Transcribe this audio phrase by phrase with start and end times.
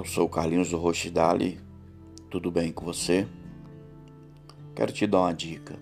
[0.00, 1.60] Eu sou o Carlinhos do Rochdale,
[2.30, 3.28] tudo bem com você?
[4.74, 5.78] Quero te dar uma dica.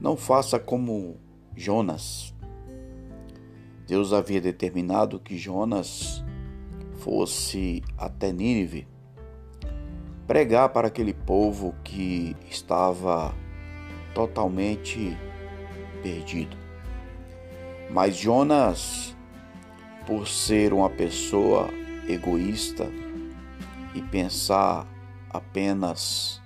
[0.00, 1.20] Não faça como
[1.56, 2.34] Jonas.
[3.86, 6.24] Deus havia determinado que Jonas
[6.96, 8.88] fosse até Nínive
[10.26, 13.32] pregar para aquele povo que estava
[14.16, 15.16] totalmente
[16.02, 16.56] perdido.
[17.88, 19.16] Mas Jonas,
[20.08, 21.68] por ser uma pessoa
[22.08, 22.88] egoísta
[23.94, 24.86] e pensar
[25.30, 26.40] apenas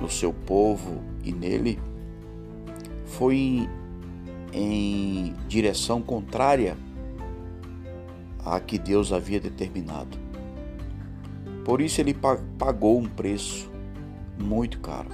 [0.00, 1.78] no seu povo e nele,
[3.04, 3.68] foi
[4.52, 6.76] em direção contrária
[8.44, 10.18] à que Deus havia determinado.
[11.64, 12.16] Por isso ele
[12.58, 13.70] pagou um preço
[14.38, 15.08] muito caro.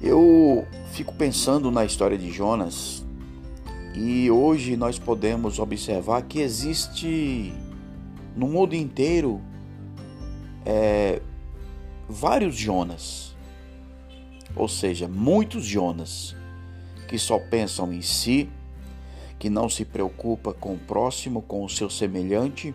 [0.00, 3.05] Eu fico pensando na história de Jonas
[3.96, 7.50] e hoje nós podemos observar que existe
[8.36, 9.40] no mundo inteiro
[10.66, 11.22] é,
[12.06, 13.34] vários Jonas,
[14.54, 16.36] ou seja, muitos Jonas
[17.08, 18.50] que só pensam em si,
[19.38, 22.74] que não se preocupa com o próximo, com o seu semelhante,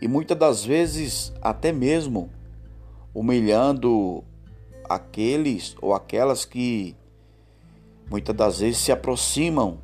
[0.00, 2.30] e muitas das vezes até mesmo
[3.14, 4.22] humilhando
[4.88, 6.94] aqueles ou aquelas que
[8.10, 9.78] muitas das vezes se aproximam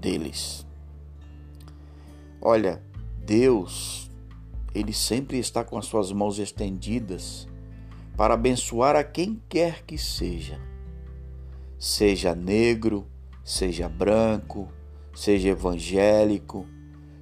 [0.00, 0.66] deles.
[2.40, 2.82] Olha,
[3.24, 4.10] Deus,
[4.74, 7.48] Ele sempre está com as suas mãos estendidas
[8.16, 10.60] para abençoar a quem quer que seja,
[11.78, 13.06] seja negro,
[13.44, 14.68] seja branco,
[15.14, 16.66] seja evangélico,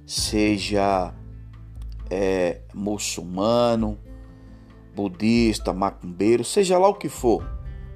[0.05, 1.13] seja
[2.09, 3.97] é, muçulmano,
[4.95, 7.54] budista, macumbeiro, seja lá o que for.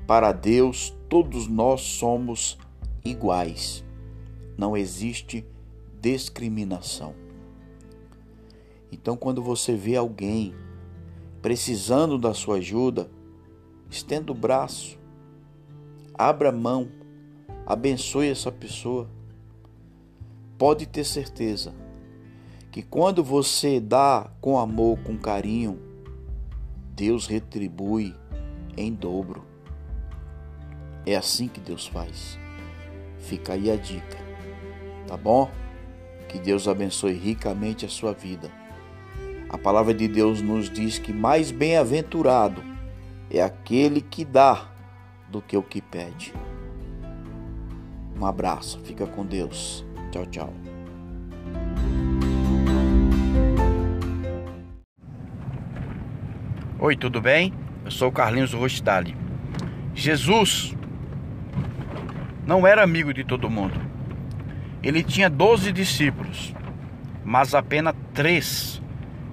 [0.09, 2.57] Para Deus, todos nós somos
[3.05, 3.85] iguais.
[4.57, 5.45] Não existe
[6.01, 7.13] discriminação.
[8.91, 10.55] Então, quando você vê alguém
[11.43, 13.07] precisando da sua ajuda,
[13.87, 14.97] estenda o braço,
[16.15, 16.89] abra a mão,
[17.63, 19.07] abençoe essa pessoa.
[20.57, 21.71] Pode ter certeza
[22.71, 25.79] que quando você dá com amor, com carinho,
[26.95, 28.15] Deus retribui
[28.75, 29.48] em dobro.
[31.05, 32.37] É assim que Deus faz.
[33.17, 34.17] Fica aí a dica,
[35.07, 35.49] tá bom?
[36.27, 38.51] Que Deus abençoe ricamente a sua vida.
[39.49, 42.63] A palavra de Deus nos diz que mais bem-aventurado
[43.31, 44.69] é aquele que dá
[45.27, 46.33] do que o que pede.
[48.19, 49.85] Um abraço, fica com Deus.
[50.11, 50.53] Tchau, tchau.
[56.79, 57.53] Oi, tudo bem?
[57.83, 59.15] Eu sou o Carlinhos Rostali.
[59.93, 60.75] Jesus
[62.49, 63.79] não era amigo de todo mundo.
[64.81, 66.51] Ele tinha 12 discípulos,
[67.23, 68.81] mas apenas três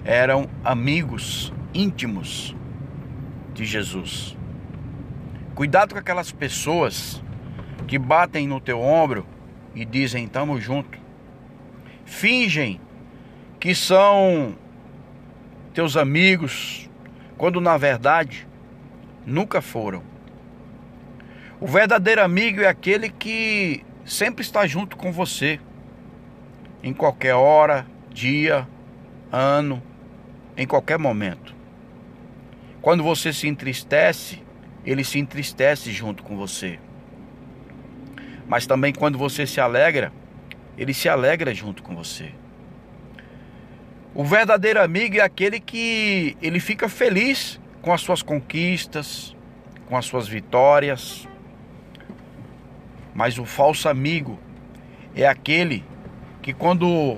[0.05, 2.55] eram amigos íntimos
[3.55, 4.37] de Jesus.
[5.55, 7.23] Cuidado com aquelas pessoas
[7.87, 9.25] que batem no teu ombro
[9.73, 10.99] e dizem tamo junto.
[12.05, 12.79] Fingem
[13.59, 14.55] que são
[15.73, 16.87] teus amigos,
[17.35, 18.47] quando na verdade
[19.25, 20.06] nunca foram.
[21.59, 25.59] O verdadeiro amigo é aquele que sempre está junto com você,
[26.83, 28.67] em qualquer hora, dia,
[29.31, 29.81] ano,
[30.55, 31.55] em qualquer momento.
[32.79, 34.43] Quando você se entristece,
[34.85, 36.79] ele se entristece junto com você.
[38.47, 40.13] Mas também quando você se alegra,
[40.77, 42.33] ele se alegra junto com você.
[44.13, 49.35] O verdadeiro amigo é aquele que ele fica feliz com as suas conquistas,
[49.87, 51.27] com as suas vitórias,
[53.17, 54.37] mas o falso amigo
[55.15, 55.83] é aquele
[56.39, 57.17] que quando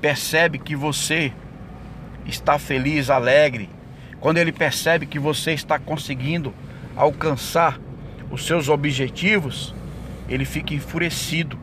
[0.00, 1.32] percebe que você
[2.26, 3.70] está feliz, alegre,
[4.18, 6.52] quando ele percebe que você está conseguindo
[6.96, 7.78] alcançar
[8.28, 9.72] os seus objetivos,
[10.28, 11.56] ele fica enfurecido,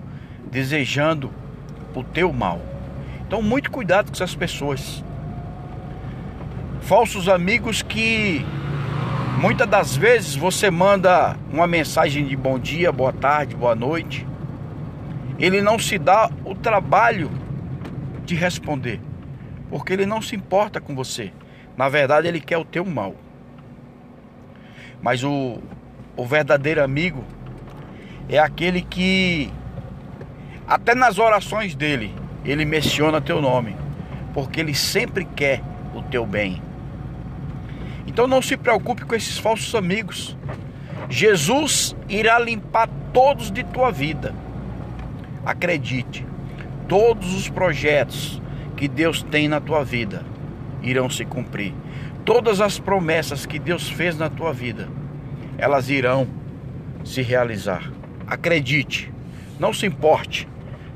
[0.49, 1.29] desejando
[1.93, 2.61] o teu mal.
[3.27, 5.03] Então, muito cuidado com essas pessoas.
[6.83, 8.45] Falsos amigos que
[9.43, 14.25] Muitas das vezes você manda uma mensagem de bom dia, boa tarde, boa noite.
[15.37, 17.29] Ele não se dá o trabalho
[18.23, 19.01] de responder,
[19.69, 21.33] porque ele não se importa com você.
[21.75, 23.15] Na verdade, ele quer o teu mal.
[25.01, 25.61] Mas o,
[26.15, 27.21] o verdadeiro amigo
[28.29, 29.51] é aquele que,
[30.65, 33.75] até nas orações dele, ele menciona teu nome,
[34.33, 35.61] porque ele sempre quer
[35.93, 36.61] o teu bem.
[38.13, 40.37] Então não se preocupe com esses falsos amigos.
[41.09, 44.35] Jesus irá limpar todos de tua vida.
[45.43, 46.23] Acredite,
[46.87, 48.39] todos os projetos
[48.77, 50.23] que Deus tem na tua vida
[50.83, 51.73] irão se cumprir.
[52.23, 54.87] Todas as promessas que Deus fez na tua vida,
[55.57, 56.27] elas irão
[57.03, 57.91] se realizar.
[58.27, 59.11] Acredite,
[59.59, 60.47] não se importe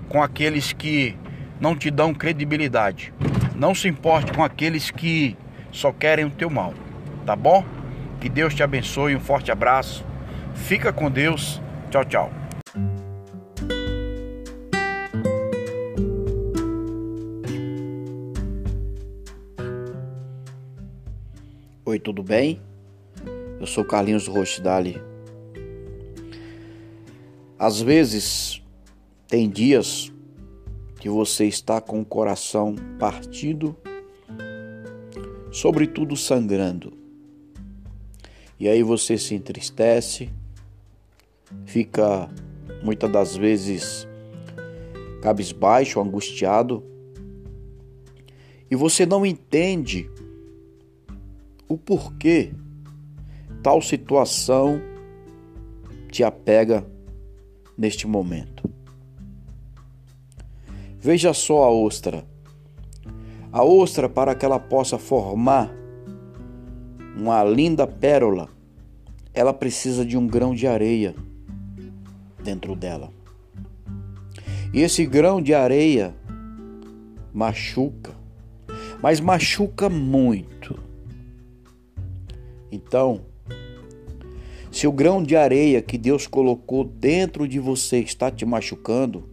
[0.07, 1.17] com aqueles que
[1.59, 3.11] não te dão credibilidade.
[3.55, 5.35] Não se importe com aqueles que
[5.71, 6.75] só querem o teu mal,
[7.27, 7.61] tá bom?
[8.21, 10.05] Que Deus te abençoe, um forte abraço.
[10.55, 11.61] Fica com Deus.
[11.91, 12.31] Tchau, tchau.
[21.83, 22.61] Oi, tudo bem?
[23.59, 25.01] Eu sou Carlinhos Rochdali.
[27.59, 28.63] Às vezes,
[29.27, 30.13] tem dias
[30.97, 33.75] que você está com o coração partido,
[35.51, 36.96] sobretudo sangrando.
[38.59, 40.29] E aí você se entristece,
[41.65, 42.29] fica
[42.83, 44.07] muitas das vezes
[45.21, 46.83] cabisbaixo, angustiado,
[48.69, 50.09] e você não entende
[51.67, 52.51] o porquê
[53.61, 54.81] tal situação
[56.09, 56.85] te apega
[57.77, 58.69] neste momento.
[60.99, 62.25] Veja só a ostra.
[63.51, 65.73] A ostra, para que ela possa formar
[67.17, 68.47] uma linda pérola,
[69.33, 71.15] ela precisa de um grão de areia
[72.43, 73.11] dentro dela.
[74.71, 76.13] E esse grão de areia
[77.33, 78.13] machuca,
[79.01, 80.79] mas machuca muito.
[82.71, 83.21] Então,
[84.71, 89.27] se o grão de areia que Deus colocou dentro de você está te machucando,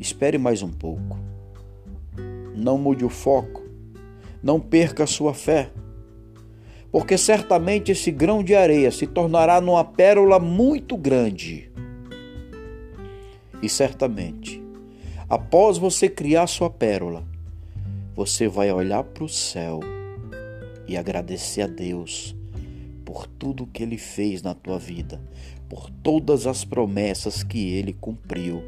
[0.00, 1.18] espere mais um pouco.
[2.56, 3.64] Não mude o foco.
[4.42, 5.70] Não perca a sua fé.
[6.96, 11.70] Porque certamente esse grão de areia se tornará numa pérola muito grande.
[13.62, 14.62] E certamente,
[15.28, 17.22] após você criar sua pérola,
[18.14, 19.80] você vai olhar para o céu
[20.88, 22.34] e agradecer a Deus
[23.04, 25.20] por tudo que ele fez na tua vida,
[25.68, 28.62] por todas as promessas que ele cumpriu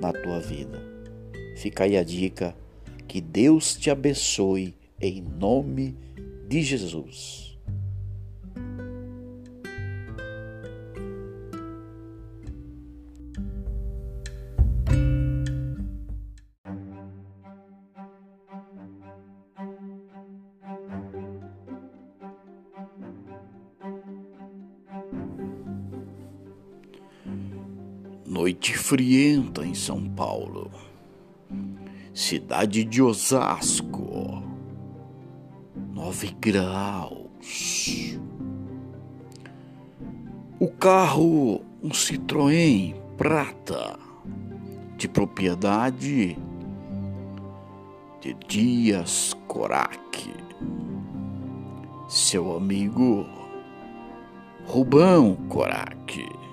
[0.00, 0.80] na tua vida.
[1.56, 2.54] Fica aí a dica.
[3.08, 5.96] Que Deus te abençoe em nome
[6.48, 7.45] de Jesus.
[28.36, 30.70] Noite frienta em São Paulo.
[32.12, 34.42] Cidade de Osasco.
[35.94, 38.18] Nove graus.
[40.60, 43.98] O carro, um Citroën prata,
[44.98, 46.36] de propriedade
[48.20, 50.30] de Dias Corac.
[52.06, 53.24] Seu amigo
[54.66, 56.45] Rubão Corac.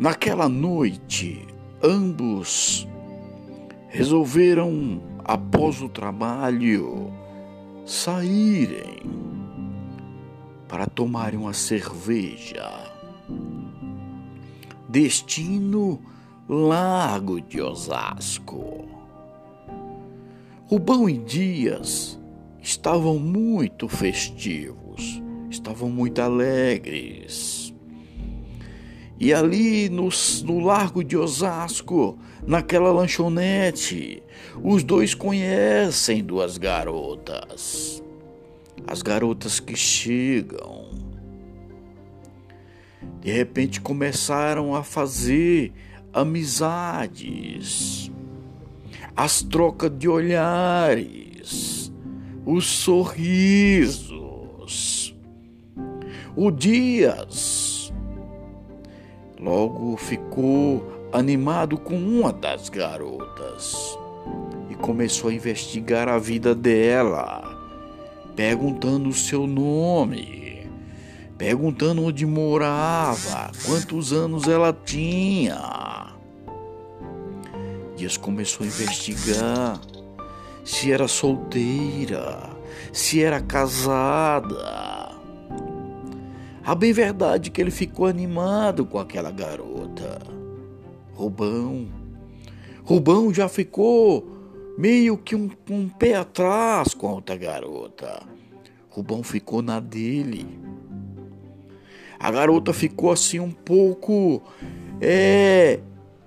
[0.00, 1.46] Naquela noite,
[1.82, 2.88] ambos
[3.88, 7.12] resolveram, após o trabalho,
[7.84, 9.02] saírem
[10.66, 12.66] para tomarem uma cerveja.
[14.88, 16.00] Destino
[16.48, 18.88] Lago de Osasco.
[20.64, 22.18] Rubão e Dias
[22.58, 27.59] estavam muito festivos, estavam muito alegres
[29.20, 30.08] e ali no,
[30.44, 34.22] no Largo de Osasco, naquela lanchonete,
[34.64, 38.02] os dois conhecem duas garotas.
[38.86, 40.88] As garotas que chegam.
[43.20, 45.70] De repente começaram a fazer
[46.14, 48.10] amizades,
[49.14, 51.92] as trocas de olhares,
[52.46, 54.10] os sorrisos.
[56.34, 57.69] O Dias
[59.40, 63.96] Logo ficou animado com uma das garotas
[64.68, 67.42] e começou a investigar a vida dela,
[68.36, 70.68] perguntando o seu nome,
[71.38, 76.14] perguntando onde morava, quantos anos ela tinha.
[77.96, 79.80] Dias começou a investigar
[80.62, 82.50] se era solteira,
[82.92, 84.99] se era casada
[86.70, 90.20] a bem verdade que ele ficou animado com aquela garota.
[91.12, 91.88] Rubão.
[92.84, 94.24] Rubão já ficou
[94.78, 98.22] meio que um, um pé atrás com a outra garota.
[98.88, 100.46] Rubão ficou na dele.
[102.20, 104.40] A garota ficou assim um pouco
[105.00, 105.80] é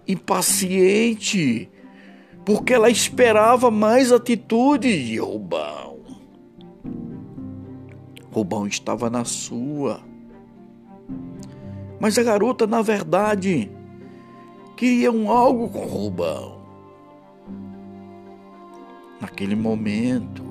[0.05, 1.69] impaciente,
[2.43, 5.99] porque ela esperava mais atitude de Rubão.
[8.29, 10.11] Rubão estava na sua.
[12.03, 13.71] Mas a garota, na verdade,
[14.75, 16.59] queria um algo com Rubão.
[19.21, 20.43] Naquele momento,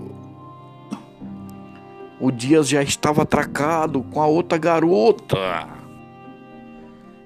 [2.18, 5.68] o Dias já estava atracado com a outra garota.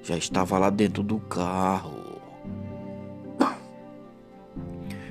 [0.03, 2.21] Já estava lá dentro do carro.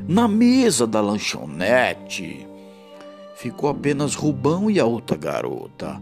[0.05, 2.45] Na mesa da lanchonete
[3.38, 6.01] ficou apenas Rubão e a outra garota.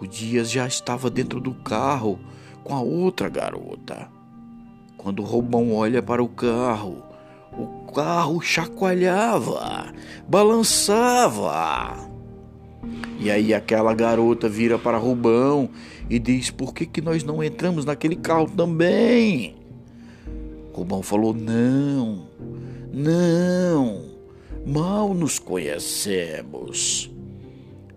[0.00, 2.18] O Dias já estava dentro do carro
[2.62, 4.08] com a outra garota.
[4.96, 7.02] Quando Rubão olha para o carro,
[7.52, 9.92] o carro chacoalhava,
[10.26, 12.08] balançava.
[13.20, 15.70] E aí aquela garota vira para Rubão
[16.10, 19.54] e diz: Por que, que nós não entramos naquele carro também?
[20.72, 22.26] Rubão falou: Não,
[22.92, 24.02] não,
[24.66, 27.13] mal nos conhecemos.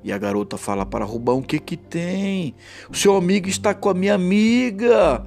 [0.04, 2.56] E a garota fala para Rubão: O que que tem?
[2.90, 5.26] O seu amigo está com a minha amiga.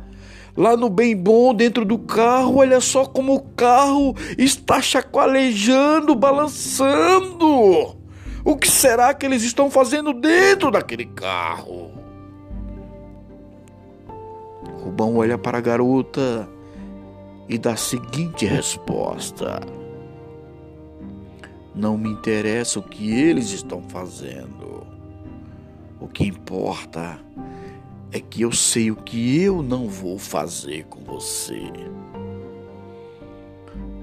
[0.57, 7.97] Lá no bem bom, dentro do carro, olha só como o carro está chacoalejando, balançando.
[8.45, 11.91] O que será que eles estão fazendo dentro daquele carro?
[14.83, 16.49] Rubão olha para a garota
[17.49, 19.61] e dá a seguinte resposta:
[21.81, 24.87] Não me interessa o que eles estão fazendo.
[25.99, 27.19] O que importa
[28.13, 31.73] é que eu sei o que eu não vou fazer com você.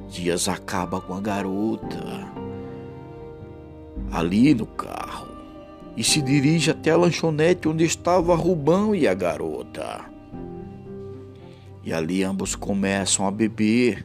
[0.10, 2.04] Dias acaba com a garota
[4.12, 5.28] ali no carro
[5.96, 10.04] e se dirige até a lanchonete onde estava Rubão e a garota.
[11.84, 14.04] E ali ambos começam a beber,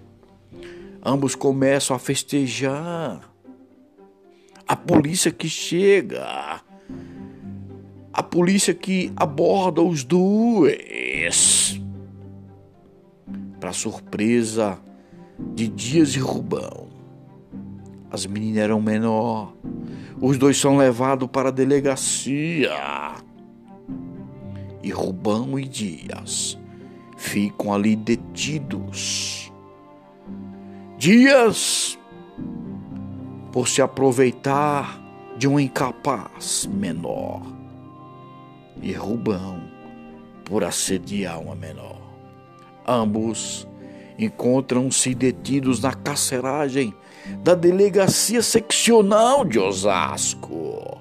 [1.02, 3.31] ambos começam a festejar.
[4.66, 6.60] A polícia que chega,
[8.12, 11.80] a polícia que aborda os dois.
[13.60, 14.78] Para surpresa
[15.54, 16.88] de Dias e Rubão,
[18.10, 19.54] as meninas eram menor
[20.22, 22.70] os dois são levados para a delegacia.
[24.80, 26.56] E Rubão e Dias
[27.16, 29.52] ficam ali detidos.
[30.96, 31.98] Dias,
[33.52, 35.00] por se aproveitar
[35.36, 37.42] de um incapaz menor.
[38.80, 39.62] E Rubão,
[40.44, 42.00] por assediar uma menor.
[42.86, 43.68] Ambos
[44.18, 46.94] encontram-se detidos na carceragem
[47.42, 50.98] da Delegacia Seccional de Osasco.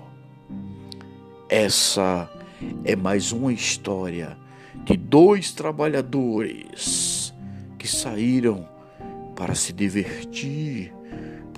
[1.49, 2.29] Essa
[2.83, 4.37] é mais uma história
[4.85, 7.33] de dois trabalhadores
[7.77, 8.67] que saíram
[9.35, 10.93] para se divertir,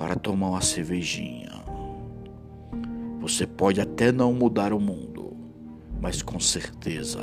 [0.03, 1.63] para tomar uma cervejinha.
[3.21, 5.33] Você pode até não mudar o mundo,
[6.01, 7.21] mas com certeza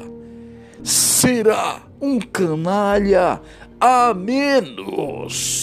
[0.83, 3.43] será um canalha
[3.79, 5.61] a menos.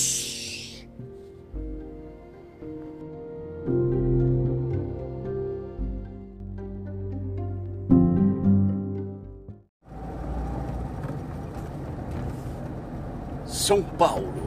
[13.44, 14.47] São Paulo,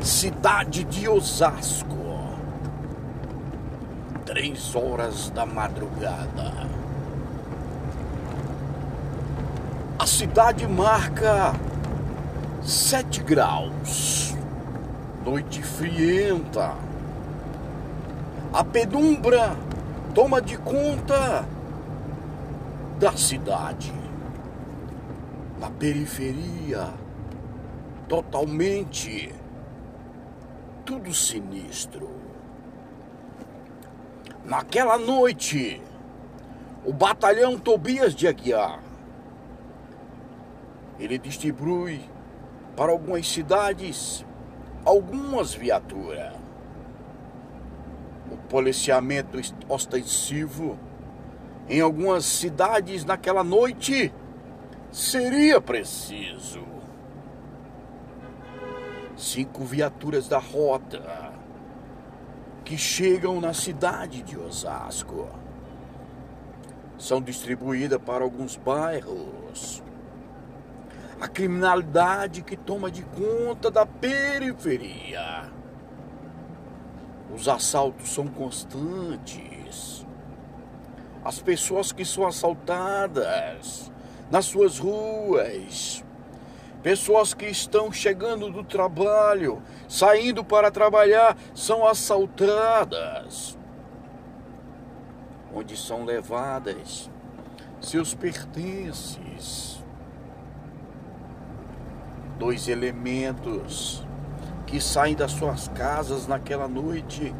[0.00, 1.96] cidade de Osasco,
[4.24, 6.68] três horas da madrugada.
[9.98, 11.54] A cidade marca
[12.62, 14.34] sete graus,
[15.24, 16.74] noite frienta.
[18.52, 19.56] A penumbra
[20.14, 21.44] toma de conta
[22.98, 23.92] da cidade.
[25.60, 26.88] Na periferia,
[28.08, 29.34] totalmente
[30.88, 32.08] tudo sinistro.
[34.42, 35.82] Naquela noite,
[36.82, 38.80] o batalhão Tobias de Aguiar
[40.98, 42.00] ele distribui
[42.74, 44.24] para algumas cidades
[44.82, 46.32] algumas viaturas.
[48.32, 50.78] O policiamento ostensivo
[51.68, 54.10] em algumas cidades naquela noite
[54.90, 56.77] seria preciso
[59.18, 61.32] cinco viaturas da rota
[62.64, 65.28] que chegam na cidade de Osasco.
[66.96, 69.82] São distribuídas para alguns bairros.
[71.20, 75.50] A criminalidade que toma de conta da periferia.
[77.34, 80.06] Os assaltos são constantes.
[81.24, 83.90] As pessoas que são assaltadas
[84.30, 86.04] nas suas ruas
[86.82, 93.58] Pessoas que estão chegando do trabalho, saindo para trabalhar, são assaltadas.
[95.52, 97.10] Onde são levadas
[97.80, 99.82] seus pertences.
[102.38, 104.06] Dois elementos
[104.66, 107.34] que saem das suas casas naquela noite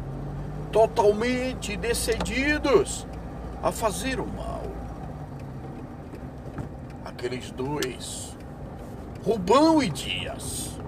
[0.71, 3.07] totalmente decididos
[3.63, 4.63] a fazer o mal.
[7.05, 8.37] Aqueles dois
[9.23, 10.79] Rubão e Dias.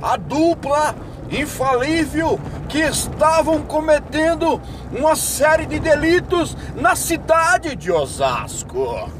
[0.00, 0.94] A dupla
[1.30, 4.60] infalível que estavam cometendo
[4.92, 9.10] uma série de delitos na cidade de Osasco.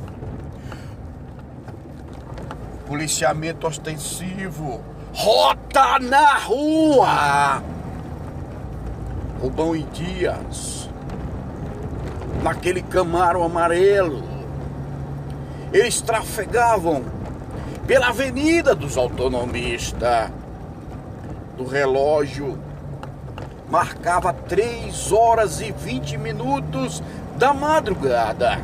[2.86, 4.80] Policiamento ostensivo,
[5.12, 7.62] rota na rua.
[9.40, 10.88] Rubão e Dias,
[12.42, 14.22] naquele Camaro amarelo,
[15.72, 17.13] eles trafegavam
[17.86, 20.30] pela Avenida dos Autonomistas.
[21.56, 22.58] Do relógio
[23.70, 27.02] marcava 3 horas e 20 minutos
[27.36, 28.60] da madrugada.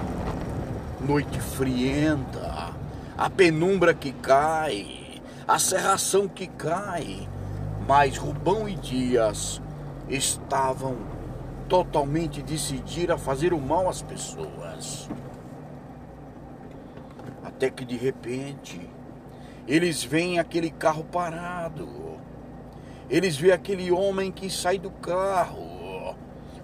[1.00, 2.70] Noite frienta,
[3.16, 7.28] a penumbra que cai, a serração que cai,
[7.86, 9.62] mas Rubão e Dias
[10.08, 10.96] estavam
[11.68, 15.08] totalmente decididos a fazer o mal às pessoas.
[17.44, 18.90] Até que de repente
[19.66, 22.18] eles veem aquele carro parado.
[23.08, 26.16] Eles veem aquele homem que sai do carro.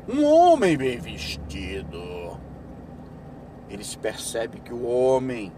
[0.08, 2.38] Um homem bem vestido.
[3.68, 5.52] Eles percebem que o homem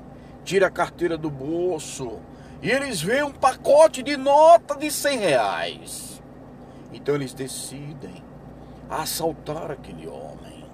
[0.45, 2.19] tira a carteira do bolso
[2.63, 6.23] e eles veem um pacote de nota de 100 reais.
[6.93, 8.25] Então eles decidem
[8.89, 10.65] assaltar aquele homem.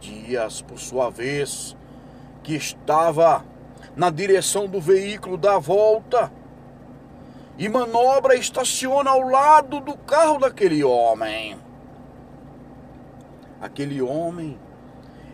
[0.00, 1.76] Dias, por sua vez,
[2.42, 3.44] que estava
[4.00, 6.32] na direção do veículo dá volta
[7.58, 11.58] e manobra estaciona ao lado do carro daquele homem.
[13.60, 14.58] Aquele homem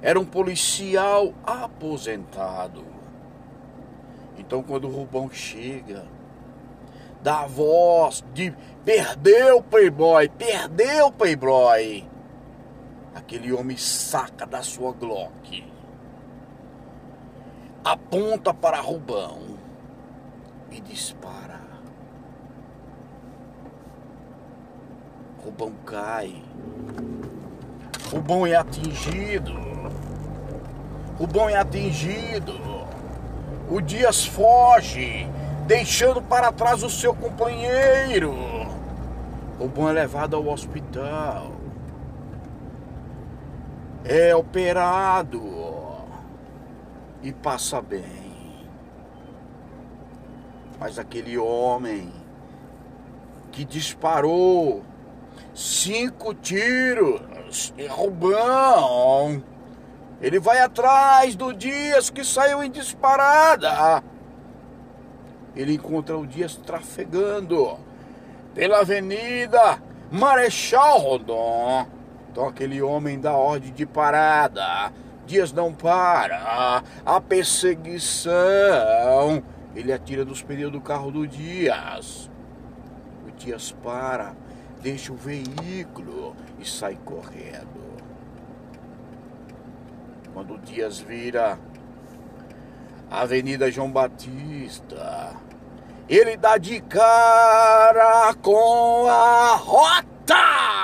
[0.03, 2.85] era um policial aposentado.
[4.37, 6.05] Então, quando o Rubão chega,
[7.23, 8.53] dá a voz de
[8.85, 12.05] perdeu, Playboy, perdeu, Playboy.
[13.15, 15.76] Aquele homem saca da sua Glock
[17.87, 19.39] aponta para Rubão
[20.73, 21.61] e dispara.
[25.45, 26.43] Rubão cai.
[28.11, 29.55] Rubão é atingido.
[31.17, 32.55] Rubão é atingido.
[33.71, 35.29] O Dias foge,
[35.69, 38.35] deixando para trás o seu companheiro.
[39.61, 41.53] Rubão é levado ao hospital.
[44.05, 45.56] É operado
[47.23, 48.27] e passa bem.
[50.79, 52.13] Mas aquele homem
[53.51, 54.83] que disparou
[55.55, 59.43] cinco tiros em Rubão,
[60.21, 64.03] ele vai atrás do Dias que saiu em disparada.
[65.55, 67.79] Ele encontra o Dias trafegando
[68.55, 71.87] pela avenida Marechal Rondon.
[72.31, 74.93] Então aquele homem dá ordem de parada
[75.27, 76.83] Dias não para.
[77.05, 78.33] A perseguição.
[79.75, 82.31] Ele atira dos pneus do carro do Dias.
[83.27, 84.35] O Dias para,
[84.81, 87.85] deixa o veículo e sai correndo.
[90.33, 91.59] Quando o Dias vira
[93.11, 95.35] a Avenida João Batista,
[96.09, 100.76] ele dá de cara com a rota.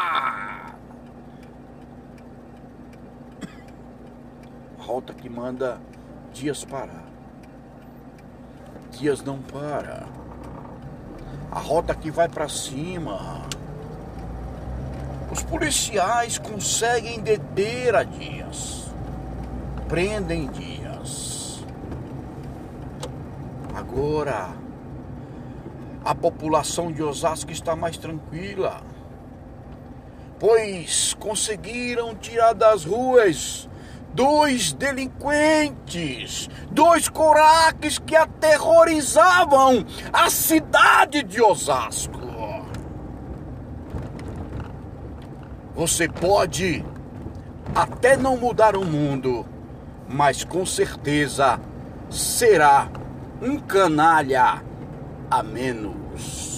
[4.92, 5.80] Rota que manda
[6.34, 7.06] Dias parar.
[8.90, 10.06] Dias não para.
[11.50, 13.40] A rota que vai para cima.
[15.30, 18.92] Os policiais conseguem deter a Dias.
[19.88, 21.64] Prendem Dias.
[23.74, 24.50] Agora,
[26.04, 28.82] a população de Osasco está mais tranquila,
[30.38, 33.70] pois conseguiram tirar das ruas
[34.14, 42.20] dois delinquentes, dois coraques que aterrorizavam a cidade de Osasco.
[45.74, 46.84] Você pode
[47.74, 49.46] até não mudar o mundo,
[50.08, 51.58] mas com certeza
[52.10, 52.88] será
[53.40, 54.62] um canalha
[55.30, 56.52] a menos.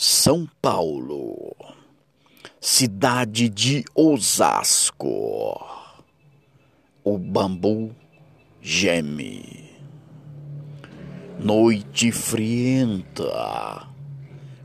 [0.00, 1.56] São Paulo,
[2.60, 5.60] cidade de Osasco.
[7.02, 7.92] o bambu
[8.62, 9.72] geme.
[11.40, 13.88] Noite frienta,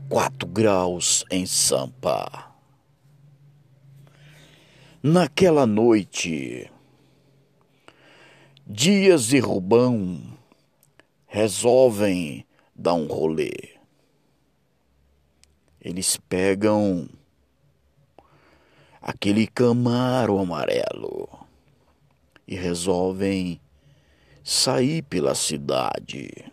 [0.08, 2.54] quatro graus em Sampa.
[5.02, 6.70] Naquela noite,
[8.64, 10.22] Dias e Rubão
[11.26, 13.73] resolvem dar um rolê.
[15.84, 17.06] Eles pegam
[19.02, 21.28] aquele camaro amarelo
[22.48, 23.60] e resolvem
[24.42, 26.50] sair pela cidade.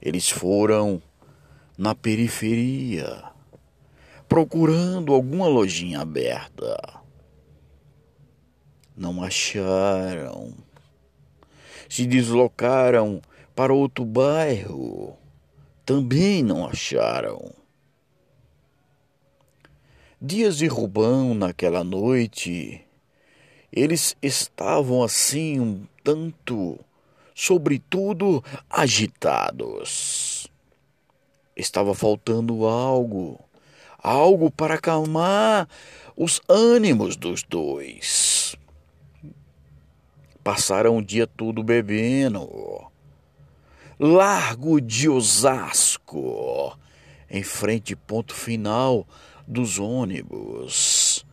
[0.00, 1.02] Eles foram
[1.76, 3.24] na periferia
[4.28, 7.00] procurando alguma lojinha aberta.
[8.96, 10.54] Não acharam.
[11.88, 13.20] Se deslocaram
[13.52, 15.25] para outro bairro.
[15.86, 17.54] Também não acharam.
[20.20, 22.84] Dias de Rubão naquela noite
[23.72, 26.76] eles estavam assim um tanto,
[27.34, 30.48] sobretudo, agitados.
[31.54, 33.38] Estava faltando algo,
[33.98, 35.68] algo para acalmar
[36.16, 38.56] os ânimos dos dois.
[40.42, 42.90] Passaram o dia todo bebendo.
[43.98, 46.78] Largo de Osasco,
[47.30, 49.06] em frente ponto final
[49.48, 51.24] dos ônibus.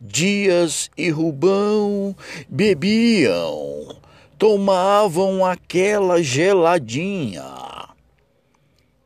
[0.00, 2.14] Dias e Rubão
[2.48, 4.00] bebiam,
[4.38, 7.88] tomavam aquela geladinha.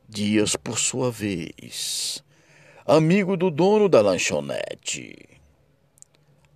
[0.07, 2.22] Dias, por sua vez,
[2.85, 5.16] amigo do dono da lanchonete.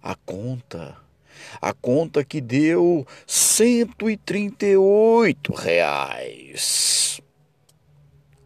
[0.03, 0.99] A conta,
[1.61, 7.21] a conta que deu cento e trinta e oito reais.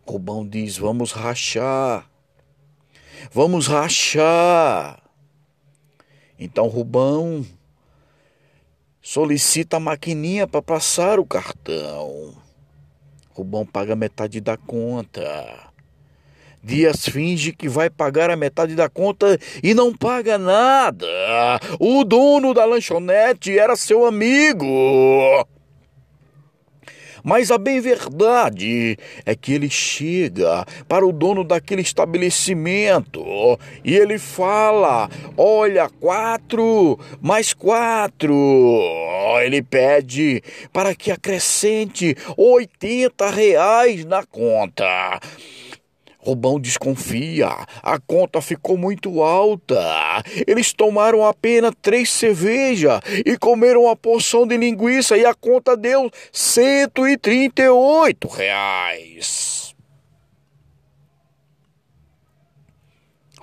[0.06, 2.10] Rubão diz: vamos rachar,
[3.32, 5.02] vamos rachar.
[6.38, 7.46] Então Rubão
[9.00, 12.34] solicita a maquininha para passar o cartão.
[13.30, 15.69] Rubão paga metade da conta.
[16.62, 21.06] Dias finge que vai pagar a metade da conta e não paga nada.
[21.78, 24.66] O dono da lanchonete era seu amigo.
[27.22, 33.22] Mas a bem verdade é que ele chega para o dono daquele estabelecimento
[33.84, 38.34] e ele fala: Olha, quatro mais quatro.
[39.42, 40.42] Ele pede
[40.72, 45.20] para que acrescente 80 reais na conta.
[46.22, 47.48] Rubão desconfia.
[47.82, 50.22] A conta ficou muito alta.
[50.46, 56.10] Eles tomaram apenas três cervejas e comeram uma porção de linguiça e a conta deu
[56.30, 59.74] 138 reais.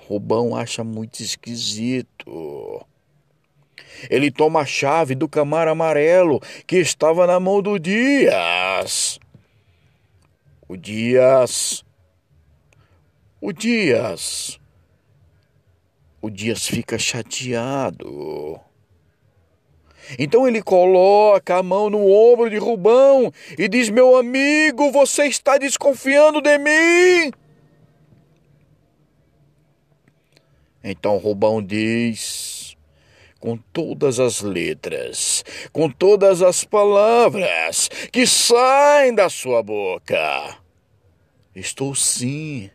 [0.06, 2.86] Rubão acha muito esquisito.
[4.08, 9.18] Ele toma a chave do camar amarelo que estava na mão do Dias.
[10.68, 11.84] O Dias
[13.40, 14.58] o Dias.
[16.20, 18.60] O Dias fica chateado.
[20.18, 25.58] Então ele coloca a mão no ombro de Rubão e diz: Meu amigo, você está
[25.58, 27.32] desconfiando de mim?
[30.82, 32.76] Então Rubão diz,
[33.38, 40.56] com todas as letras, com todas as palavras que saem da sua boca:
[41.54, 42.70] Estou sim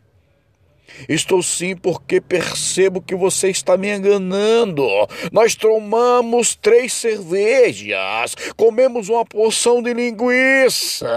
[1.08, 4.86] Estou sim porque percebo que você está me enganando.
[5.32, 11.08] Nós tomamos três cervejas, comemos uma porção de linguiça.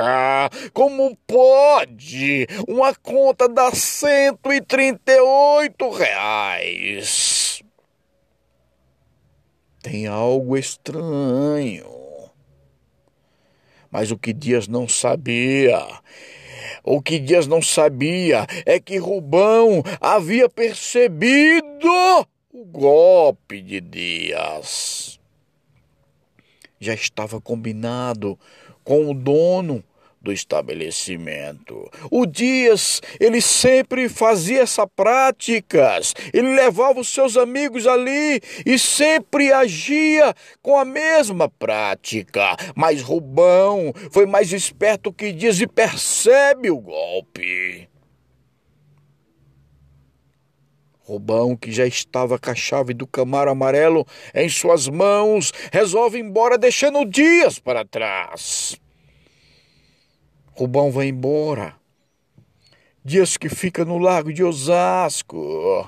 [0.73, 2.47] Como pode?
[2.67, 7.63] Uma conta dá 138 reais.
[9.83, 11.95] Tem algo estranho.
[13.91, 15.87] Mas o que Dias não sabia
[16.87, 21.91] o que Dias não sabia é que Rubão havia percebido
[22.53, 25.19] o golpe de Dias.
[26.79, 28.39] Já estava combinado
[28.85, 29.83] com o dono
[30.27, 31.89] do estabelecimento.
[32.11, 36.15] O Dias, ele sempre fazia essas práticas.
[36.35, 42.57] Ele levava os seus amigos ali e sempre agia com a mesma prática.
[42.75, 47.89] Mas Rubão foi mais esperto que Dias e percebe o golpe.
[51.05, 56.23] Rubão, que já estava com a chave do camaro amarelo em suas mãos, resolve ir
[56.23, 58.77] embora deixando Dias para trás.
[60.57, 61.75] Rubão vai embora.
[63.05, 65.87] Dias que fica no lago de Osasco.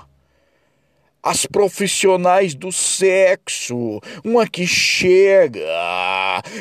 [1.21, 5.61] as profissionais do sexo, uma que chega,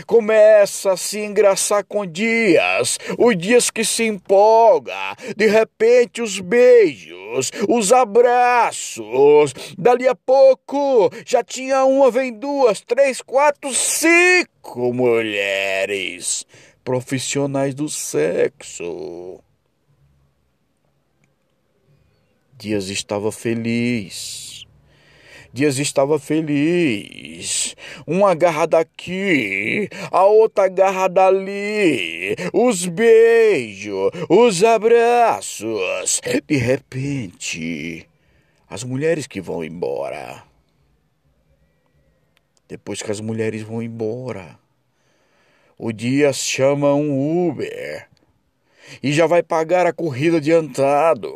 [0.05, 7.53] começa a se engraçar com dias, os dias que se empolga, de repente os beijos,
[7.68, 16.44] os abraços, dali a pouco já tinha uma, vem duas, três, quatro, cinco mulheres
[16.88, 19.40] profissionais do sexo.
[22.57, 24.64] Dias estava feliz.
[25.53, 27.77] Dias estava feliz.
[28.07, 32.35] Uma garra daqui, a outra garra dali.
[32.55, 36.22] Os beijos, os abraços.
[36.46, 38.09] De repente,
[38.66, 40.42] as mulheres que vão embora.
[42.66, 44.59] Depois que as mulheres vão embora,
[45.79, 48.09] o Dias chama um Uber
[49.03, 51.33] e já vai pagar a corrida adiantado.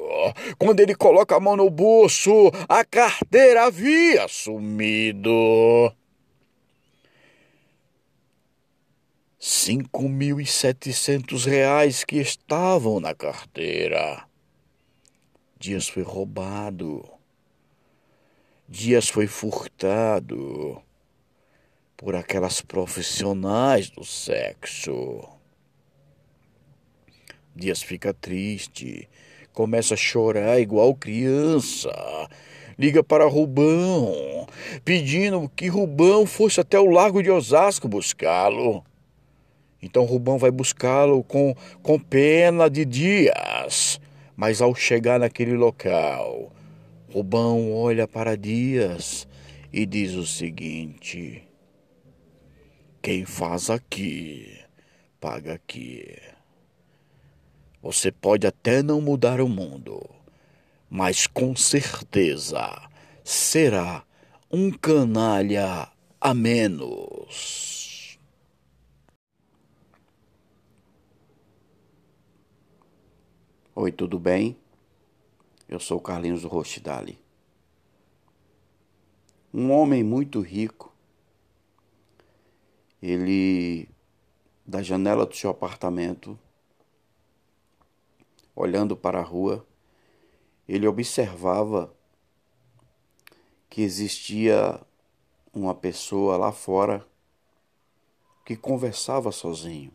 [0.59, 5.95] Quando ele coloca a mão no bolso, a carteira havia sumido.
[9.39, 14.25] Cinco mil e setecentos reais que estavam na carteira.
[15.59, 17.05] Dias foi roubado.
[18.69, 20.83] Dias foi furtado
[22.03, 25.21] por aquelas profissionais do sexo.
[27.55, 29.09] Dias fica triste,
[29.53, 31.93] começa a chorar igual criança.
[32.77, 34.49] Liga para Rubão,
[34.85, 38.83] pedindo que Rubão fosse até o Largo de Osasco buscá-lo.
[39.81, 44.01] Então Rubão vai buscá-lo com, com pena de Dias.
[44.35, 46.51] Mas ao chegar naquele local,
[47.13, 49.29] Rubão olha para Dias
[49.73, 51.42] e diz o seguinte:
[53.03, 54.57] Quem faz aqui,
[55.21, 56.17] paga aqui.
[57.83, 60.09] Você pode até não mudar o mundo,
[60.89, 62.89] mas com certeza
[63.25, 64.05] será
[64.49, 68.21] um canalha a menos.
[73.75, 74.57] Oi, tudo bem?
[75.69, 77.19] Eu sou Carlinhos Rochdali.
[79.53, 80.92] Um homem muito rico,
[83.03, 83.89] ele,
[84.65, 86.39] da janela do seu apartamento,
[88.55, 89.67] olhando para a rua,
[90.69, 91.93] ele observava
[93.69, 94.81] que existia
[95.53, 97.07] uma pessoa lá fora
[98.45, 99.91] que conversava sozinho.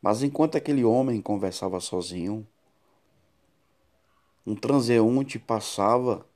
[0.00, 2.46] Mas enquanto aquele homem conversava sozinho,
[4.46, 6.26] um transeunte passava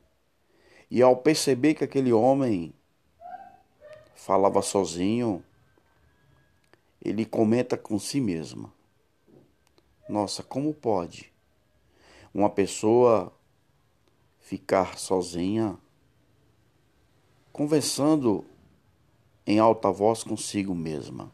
[0.91, 2.75] e, ao perceber que aquele homem
[4.23, 5.45] falava sozinho,
[7.05, 8.73] ele comenta com si mesma:
[10.09, 11.33] Nossa, como pode
[12.33, 13.33] uma pessoa
[14.39, 15.77] ficar sozinha
[17.53, 18.45] conversando
[19.45, 21.31] em alta voz consigo mesma?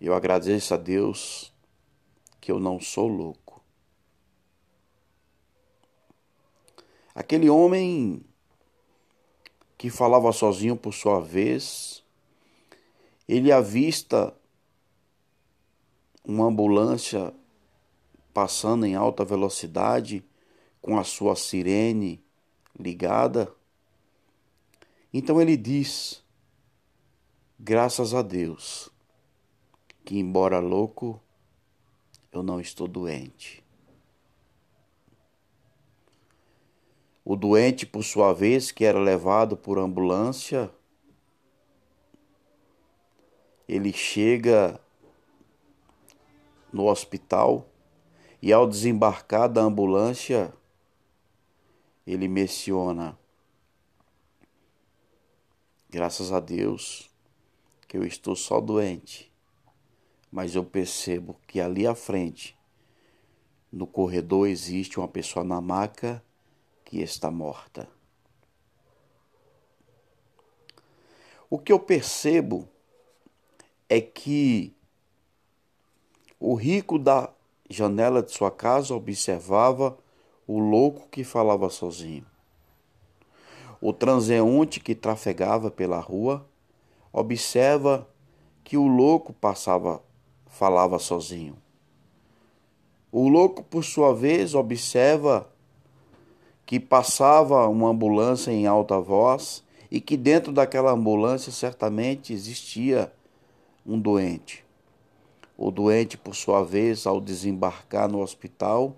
[0.00, 1.52] Eu agradeço a Deus
[2.40, 3.60] que eu não sou louco.
[7.14, 8.24] Aquele homem
[9.84, 12.02] que falava sozinho por sua vez,
[13.28, 14.34] ele avista
[16.24, 17.34] uma ambulância
[18.32, 20.24] passando em alta velocidade
[20.80, 22.24] com a sua sirene
[22.80, 23.54] ligada.
[25.12, 26.24] Então ele diz:
[27.60, 28.88] Graças a Deus,
[30.02, 31.20] que embora louco,
[32.32, 33.62] eu não estou doente.
[37.24, 40.70] O doente, por sua vez, que era levado por ambulância,
[43.66, 44.78] ele chega
[46.70, 47.66] no hospital
[48.42, 50.52] e ao desembarcar da ambulância,
[52.06, 53.18] ele menciona:
[55.88, 57.10] Graças a Deus
[57.86, 59.32] que eu estou só doente,
[60.30, 62.58] mas eu percebo que ali à frente,
[63.72, 66.23] no corredor, existe uma pessoa na maca
[66.94, 67.88] que está morta.
[71.50, 72.68] O que eu percebo
[73.88, 74.72] é que
[76.38, 77.32] o rico da
[77.68, 79.98] janela de sua casa observava
[80.46, 82.24] o louco que falava sozinho.
[83.80, 86.48] O transeunte que trafegava pela rua
[87.12, 88.08] observa
[88.62, 90.00] que o louco passava,
[90.46, 91.56] falava sozinho.
[93.10, 95.52] O louco, por sua vez, observa
[96.74, 103.12] que passava uma ambulância em alta voz e que dentro daquela ambulância certamente existia
[103.86, 104.64] um doente.
[105.56, 108.96] O doente, por sua vez, ao desembarcar no hospital,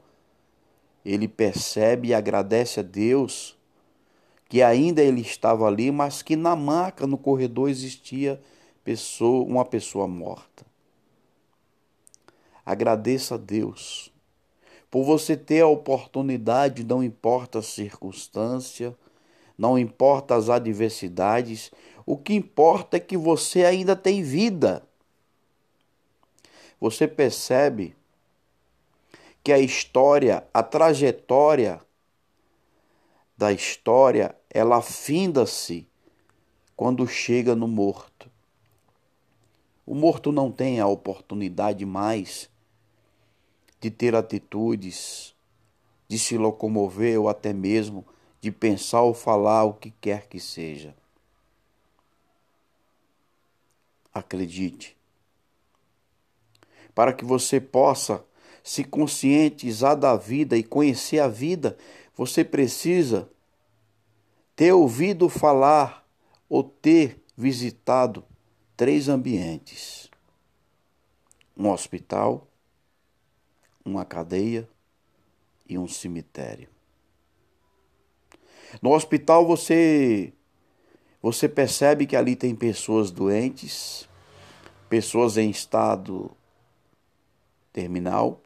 [1.05, 3.59] ele percebe e agradece a Deus
[4.49, 8.41] que ainda ele estava ali, mas que na maca, no corredor, existia
[8.83, 10.65] pessoa, uma pessoa morta.
[12.65, 14.11] Agradeça a Deus
[14.97, 18.97] por você ter a oportunidade, não importa a circunstância,
[19.59, 21.71] não importa as adversidades,
[22.07, 24.83] o que importa é que você ainda tem vida.
[26.81, 27.95] Você percebe
[29.45, 31.79] que a história, a trajetória
[33.37, 35.87] da história, ela finda-se
[36.75, 38.31] quando chega no morto.
[39.85, 42.49] O morto não tem a oportunidade mais
[43.81, 45.35] de ter atitudes,
[46.09, 48.05] de se locomover ou até mesmo
[48.41, 50.95] de pensar ou falar o que quer que seja.
[54.15, 54.97] Acredite.
[56.95, 58.25] Para que você possa
[58.63, 61.77] se conscientizar da vida e conhecer a vida,
[62.17, 63.29] você precisa
[64.55, 66.07] ter ouvido falar
[66.49, 68.25] ou ter visitado
[68.77, 70.11] três ambientes:
[71.57, 72.46] um hospital,
[73.87, 74.69] uma cadeia
[75.69, 76.69] e um cemitério.
[78.83, 80.33] No hospital você
[81.23, 84.09] você percebe que ali tem pessoas doentes,
[84.89, 86.31] pessoas em estado
[87.73, 88.41] terminal,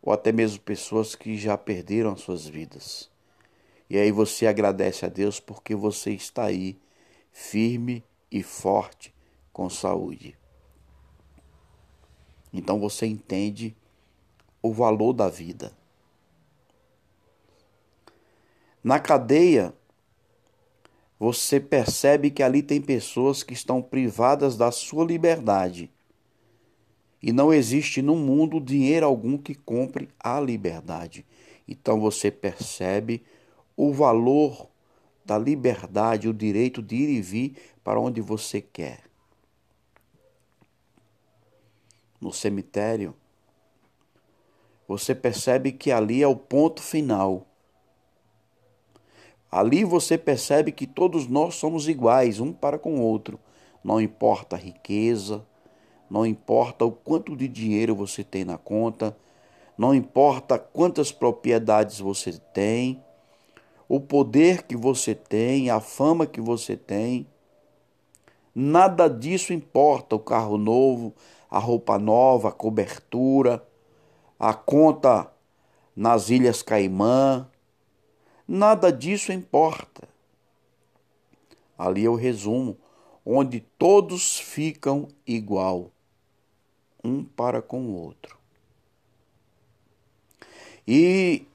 [0.00, 3.10] ou até mesmo pessoas que já perderam as suas vidas.
[3.90, 6.78] E aí você agradece a Deus porque você está aí,
[7.30, 9.14] firme e forte,
[9.52, 10.38] com saúde.
[12.52, 13.76] Então você entende
[14.62, 15.72] o valor da vida.
[18.82, 19.74] Na cadeia,
[21.18, 25.90] você percebe que ali tem pessoas que estão privadas da sua liberdade
[27.22, 31.26] e não existe no mundo dinheiro algum que compre a liberdade.
[31.66, 33.22] Então você percebe
[33.76, 34.68] o valor
[35.24, 39.02] da liberdade, o direito de ir e vir para onde você quer.
[42.20, 43.14] No cemitério,
[44.88, 47.46] você percebe que ali é o ponto final.
[49.52, 53.38] Ali você percebe que todos nós somos iguais, um para com o outro.
[53.84, 55.46] Não importa a riqueza,
[56.10, 59.14] não importa o quanto de dinheiro você tem na conta,
[59.76, 63.02] não importa quantas propriedades você tem,
[63.86, 67.26] o poder que você tem, a fama que você tem.
[68.54, 70.16] Nada disso importa.
[70.16, 71.14] O carro novo,
[71.50, 73.62] a roupa nova, a cobertura,
[74.38, 75.30] a conta
[75.96, 77.48] nas Ilhas Caimã.
[78.46, 80.08] Nada disso importa.
[81.76, 82.76] Ali é o resumo,
[83.24, 85.90] onde todos ficam igual
[87.02, 88.38] um para com o outro.
[90.86, 91.46] E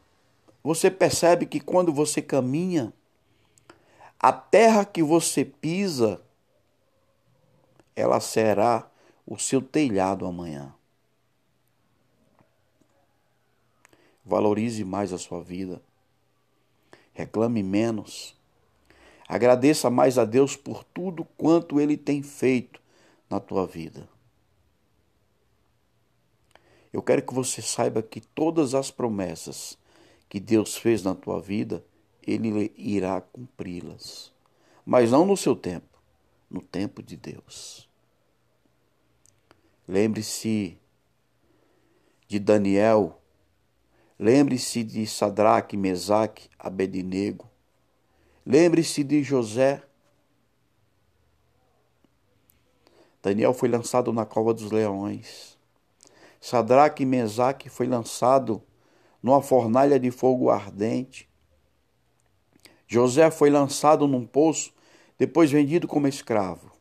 [0.64, 2.94] você percebe que quando você caminha,
[4.20, 6.22] a terra que você pisa,
[7.96, 8.90] ela será
[9.26, 10.74] o seu telhado amanhã.
[14.26, 15.82] Valorize mais a sua vida.
[17.14, 18.36] Reclame menos.
[19.28, 22.82] Agradeça mais a Deus por tudo quanto Ele tem feito
[23.30, 24.08] na tua vida.
[26.92, 29.78] Eu quero que você saiba que todas as promessas
[30.30, 31.84] que Deus fez na tua vida,
[32.26, 34.32] Ele irá cumpri-las.
[34.86, 36.00] Mas não no seu tempo,
[36.50, 37.90] no tempo de Deus.
[39.88, 40.78] Lembre-se
[42.28, 43.20] de Daniel,
[44.24, 47.52] lembre-se de Sadraque, Mesaque, Abednego,
[48.46, 49.84] lembre-se de José.
[53.22, 55.58] Daniel foi lançado na cova dos leões.
[56.40, 58.64] Sadraque Mesaque foi lançado
[59.22, 61.30] numa fornalha de fogo ardente.
[62.88, 64.74] José foi lançado num poço,
[65.20, 66.72] depois vendido como escravo.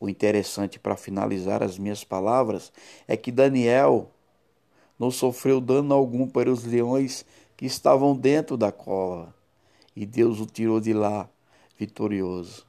[0.00, 2.72] O interessante para finalizar as minhas palavras
[3.06, 4.10] é que Daniel
[5.02, 7.26] não sofreu dano algum para os leões
[7.56, 9.34] que estavam dentro da cova,
[9.96, 11.28] e Deus o tirou de lá
[11.76, 12.64] vitorioso.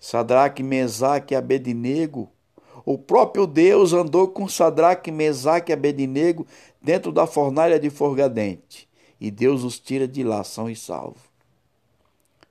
[0.00, 2.30] Sadraque, Mesaque e Abednego
[2.82, 6.46] o próprio Deus andou com Sadraque, Mesaque e Abednego
[6.80, 8.88] dentro da fornalha de forgadente,
[9.20, 11.20] e Deus os tira de lá são e salvo.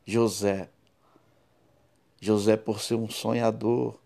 [0.05, 0.69] José,
[2.21, 3.97] José por ser um sonhador,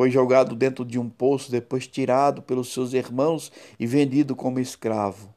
[0.00, 5.28] foi jogado dentro de um poço, depois tirado pelos seus irmãos e vendido como escravo.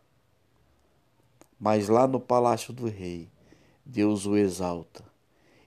[1.60, 3.28] Mas lá no palácio do rei,
[3.86, 5.04] Deus o exalta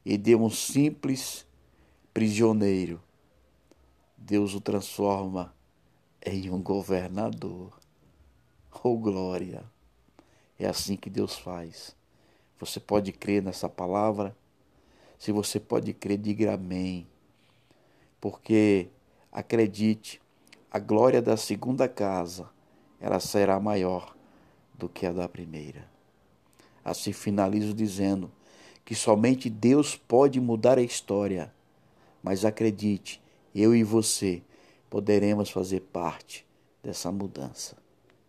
[0.02, 1.44] e deu um simples
[2.14, 2.98] prisioneiro
[4.16, 5.54] Deus o transforma
[6.24, 7.78] em um governador.
[8.82, 9.62] Oh, glória!
[10.58, 11.94] É assim que Deus faz.
[12.58, 14.34] Você pode crer nessa palavra?
[15.18, 17.06] Se você pode crer, diga amém.
[18.20, 18.88] Porque,
[19.30, 20.20] acredite,
[20.70, 22.48] a glória da segunda casa,
[23.00, 24.14] ela será maior
[24.74, 25.88] do que a da primeira.
[26.84, 28.30] Assim finalizo dizendo
[28.84, 31.52] que somente Deus pode mudar a história.
[32.22, 33.22] Mas acredite,
[33.54, 34.42] eu e você
[34.88, 36.46] poderemos fazer parte
[36.82, 37.76] dessa mudança.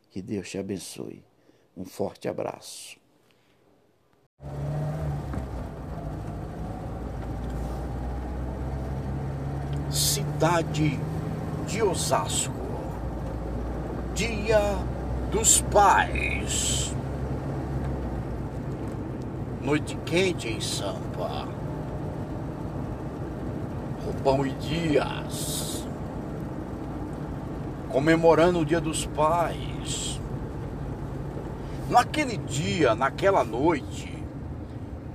[0.10, 1.24] Que Deus te abençoe.
[1.76, 2.98] Um forte abraço.
[9.90, 11.00] Cidade
[11.66, 12.54] de Osasco.
[14.14, 14.60] Dia
[15.32, 16.94] dos Pais.
[19.62, 21.48] Noite quente em Sampa.
[24.06, 25.88] Rubão e Dias.
[27.90, 30.20] Comemorando o Dia dos Pais.
[31.90, 34.22] Naquele dia, naquela noite,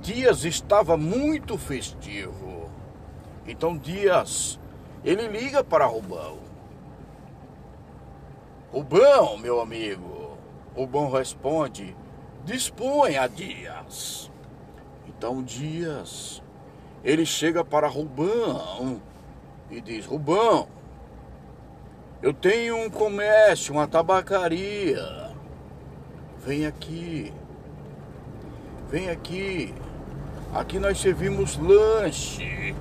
[0.01, 2.69] Dias estava muito festivo.
[3.45, 4.59] Então Dias,
[5.03, 6.37] ele liga para Rubão.
[8.71, 10.37] Rubão, meu amigo.
[10.75, 11.95] Rubão responde:
[12.43, 14.31] Disponha, Dias.
[15.07, 16.41] Então Dias,
[17.03, 19.01] ele chega para Rubão
[19.69, 20.67] e diz: Rubão,
[22.21, 25.31] eu tenho um comércio, uma tabacaria.
[26.39, 27.33] Vem aqui.
[28.89, 29.73] Vem aqui.
[30.53, 32.75] Aqui nós servimos lanche.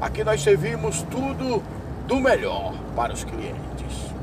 [0.00, 1.62] Aqui nós servimos tudo
[2.06, 4.14] do melhor para os clientes.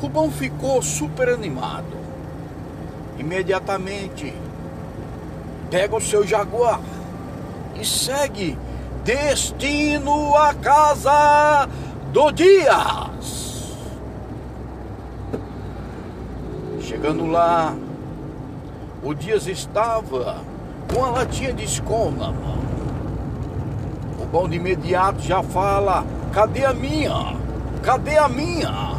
[0.00, 1.96] Rubão ficou super animado.
[3.18, 4.34] Imediatamente
[5.70, 6.80] pega o seu jaguar
[7.74, 8.58] e segue
[9.02, 11.66] destino à casa
[12.12, 13.76] do Dias.
[16.82, 17.74] Chegando lá,
[19.02, 20.44] o Dias estava
[20.92, 22.30] com a latinha de escol na
[24.36, 24.42] mão.
[24.42, 27.36] O bom de imediato já fala: cadê a minha?
[27.82, 28.96] Cadê a minha?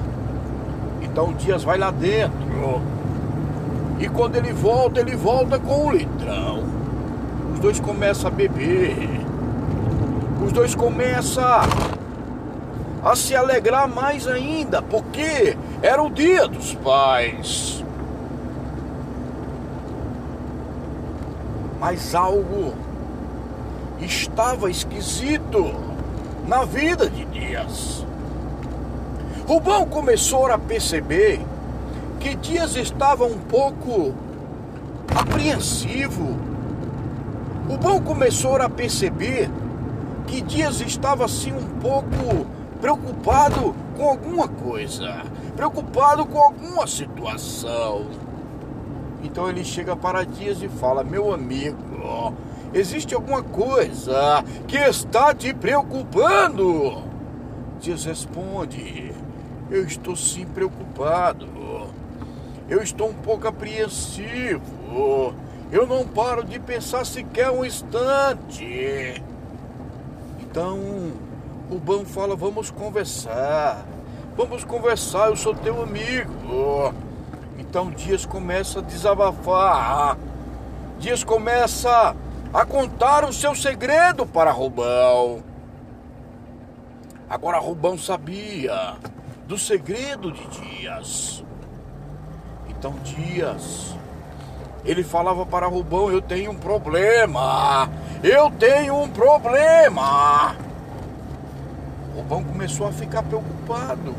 [1.02, 2.82] Então o Dias vai lá dentro.
[4.00, 6.64] E quando ele volta, ele volta com o litrão.
[7.54, 8.96] Os dois começam a beber.
[10.44, 11.44] Os dois começam
[13.04, 17.84] a se alegrar mais ainda, porque era o dia dos pais.
[21.80, 22.74] Mas algo
[24.02, 25.74] estava esquisito
[26.48, 28.06] na vida de Dias.
[29.48, 31.40] Rubão começou a perceber
[32.20, 34.14] que Dias estava um pouco
[35.16, 36.38] apreensivo.
[37.70, 39.50] Rubão começou a perceber
[40.26, 42.46] que Dias estava assim um pouco
[42.82, 45.24] preocupado com alguma coisa,
[45.56, 48.08] preocupado com alguma situação.
[49.24, 52.34] Então ele chega para Dias e fala: Meu amigo,
[52.74, 57.04] existe alguma coisa que está te preocupando?
[57.80, 59.14] Dias responde:
[59.70, 61.48] Eu estou sim preocupado.
[62.70, 65.34] Eu estou um pouco apreensivo.
[65.72, 69.22] Eu não paro de pensar sequer um instante.
[70.42, 70.80] Então,
[71.70, 73.86] o Ban fala: Vamos conversar.
[74.38, 76.94] Vamos conversar, eu sou teu amigo.
[77.58, 80.16] Então Dias começa a desabafar.
[81.00, 82.16] Dias começa
[82.54, 85.44] a contar o seu segredo para Rubão.
[87.30, 88.96] Agora Rubão sabia
[89.48, 91.44] do segredo de Dias.
[92.70, 93.96] Então Dias,
[94.86, 97.90] ele falava para Rubão: Eu tenho um problema,
[98.24, 100.56] eu tenho um problema.
[102.16, 104.16] Rubão começou a ficar preocupado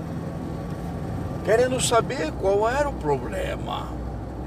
[1.44, 3.88] querendo saber qual era o problema.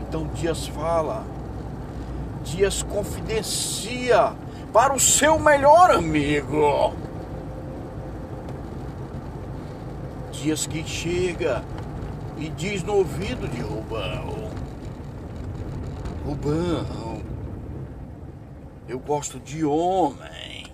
[0.01, 1.23] Então Dias fala,
[2.43, 4.33] Dias confidencia
[4.73, 6.93] para o seu melhor amigo.
[10.31, 11.63] Dias que chega
[12.37, 14.51] e diz no ouvido de Rubão:
[16.25, 17.21] Rubão,
[18.87, 20.65] eu gosto de homem.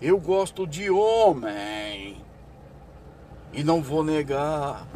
[0.00, 2.16] Eu gosto de homem.
[3.52, 4.86] E não vou negar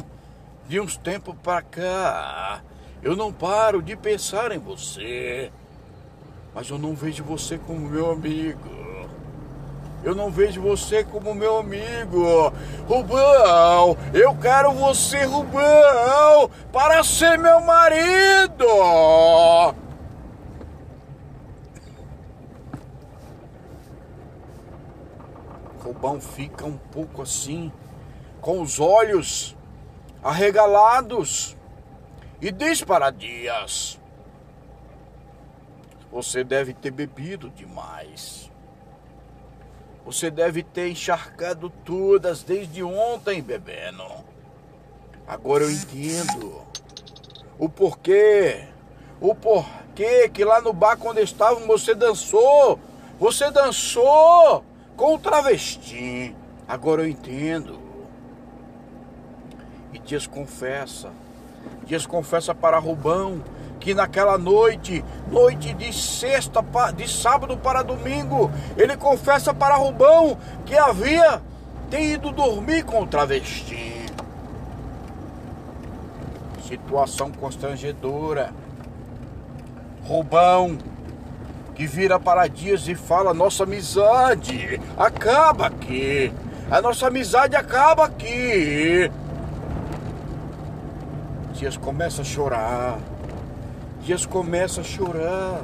[0.67, 2.61] de uns tempos para cá,
[3.01, 5.51] eu não paro de pensar em você.
[6.53, 8.77] Mas eu não vejo você como meu amigo.
[10.03, 12.53] Eu não vejo você como meu amigo.
[12.87, 18.65] Rubão, eu quero você, Rubão, para ser meu marido.
[25.83, 27.71] Rubão fica um pouco assim,
[28.39, 29.57] com os olhos
[30.23, 31.56] arregalados
[32.41, 33.99] e diz para Dias:
[36.11, 38.51] Você deve ter bebido demais.
[40.05, 44.05] Você deve ter encharcado todas desde ontem bebendo.
[45.27, 46.61] Agora eu entendo
[47.59, 48.67] o porquê.
[49.19, 52.79] O porquê que lá no bar quando estavam você dançou.
[53.19, 54.63] Você dançou
[54.95, 56.33] com o travesti.
[56.67, 57.79] Agora eu entendo.
[59.91, 61.11] E Dias confessa.
[61.87, 63.41] Dias confessa para Rubão
[63.79, 66.61] que naquela noite, noite de sexta,
[66.93, 71.41] de sábado para domingo, ele confessa para Rubão que havia
[71.89, 74.05] tem ido dormir com o travesti.
[76.67, 78.51] Situação constrangedora.
[80.03, 80.77] Rubão
[81.73, 86.33] que vira para Dias e fala: Nossa amizade acaba aqui.
[86.69, 89.09] A nossa amizade acaba aqui.
[91.57, 92.99] Dias começa a chorar.
[94.03, 95.61] Dias começa a chorar.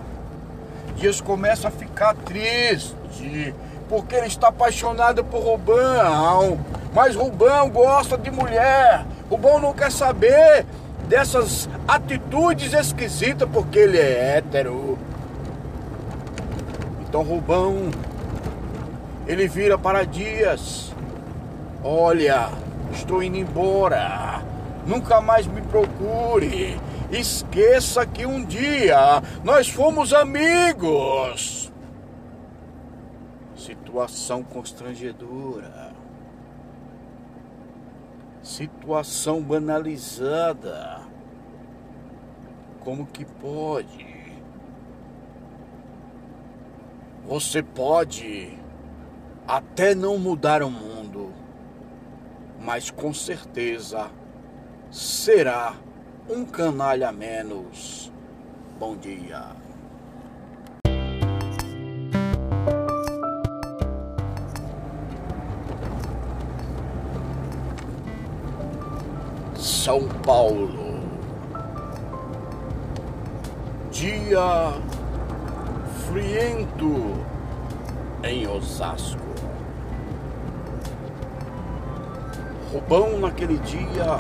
[0.98, 3.54] Dias começa a ficar triste.
[3.88, 6.60] Porque ele está apaixonado por Rubão.
[6.96, 9.06] Mas Rubão gosta de mulher.
[9.30, 10.66] Rubão não quer saber
[11.08, 14.98] dessas atitudes esquisitas porque ele é hétero.
[17.02, 17.91] Então Rubão,
[19.28, 20.91] ele vira para Dias.
[21.84, 22.50] Olha,
[22.91, 24.53] estou indo embora.
[24.86, 26.80] Nunca mais me procure.
[27.12, 31.72] Esqueça que um dia nós fomos amigos.
[33.56, 35.94] Situação constrangedora.
[38.42, 41.02] Situação banalizada.
[42.82, 44.14] Como que pode?
[47.26, 48.58] Você pode
[49.48, 51.32] até não mudar o mundo,
[52.60, 54.10] mas com certeza
[54.94, 55.74] será
[56.30, 58.12] um canalha menos.
[58.80, 59.44] Bom dia.
[69.56, 71.02] São Paulo.
[73.91, 74.74] Dia
[76.08, 77.16] friento
[78.24, 79.24] em Osasco.
[82.72, 84.20] Rubão naquele dia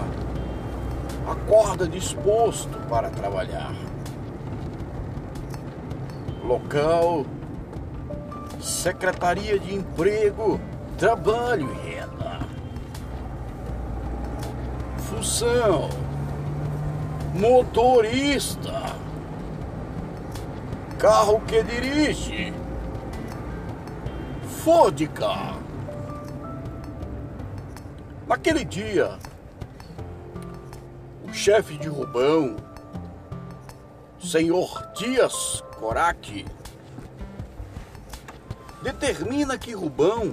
[1.27, 3.73] acorda disposto para trabalhar.
[6.43, 7.25] Local:
[8.59, 10.59] Secretaria de Emprego,
[10.97, 12.39] Trabalho e Renda.
[14.97, 15.89] Função:
[17.33, 18.93] Motorista.
[20.97, 22.53] Carro que dirige.
[24.63, 25.57] Ford Car.
[28.25, 29.17] Naquele dia,
[31.33, 32.55] chefe de Rubão,
[34.19, 36.45] senhor Dias Coraque,
[38.83, 40.31] determina que Rubão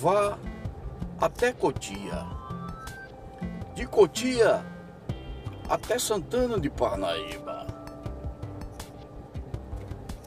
[0.00, 0.36] vá
[1.20, 2.26] até Cotia.
[3.74, 4.64] De Cotia
[5.68, 7.66] até Santana de Parnaíba.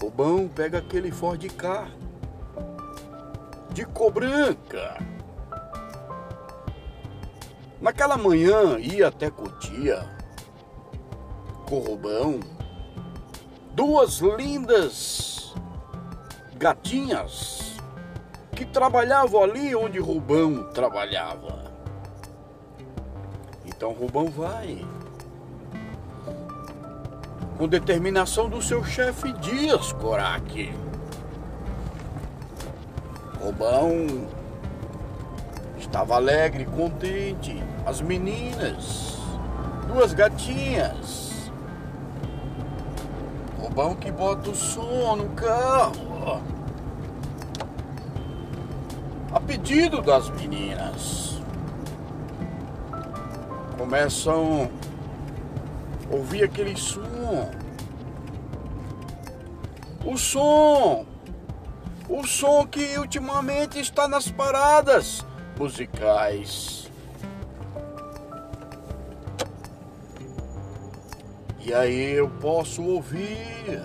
[0.01, 1.91] Rubão pega aquele Ford Car
[3.73, 5.18] de Cobranca
[7.81, 10.05] Naquela manhã ia até Cotia,
[11.65, 12.41] Corrobão,
[13.73, 15.53] duas lindas
[16.57, 17.77] gatinhas
[18.51, 21.71] que trabalhavam ali onde Rubão trabalhava.
[23.65, 24.85] Então Rubão vai.
[27.57, 30.73] Com determinação do seu chefe Dias Coraque.
[33.41, 34.27] Rubão
[35.89, 37.63] Estava alegre, contente.
[37.89, 39.17] As meninas,
[39.87, 41.51] duas gatinhas.
[43.59, 46.39] Rubão que bota o som no carro.
[49.33, 51.41] A pedido das meninas.
[53.75, 54.69] Começam
[56.11, 57.49] a ouvir aquele som.
[60.05, 61.07] O som
[62.07, 65.25] o som que ultimamente está nas paradas
[65.57, 66.88] musicais.
[71.69, 73.79] E aí eu posso ouvir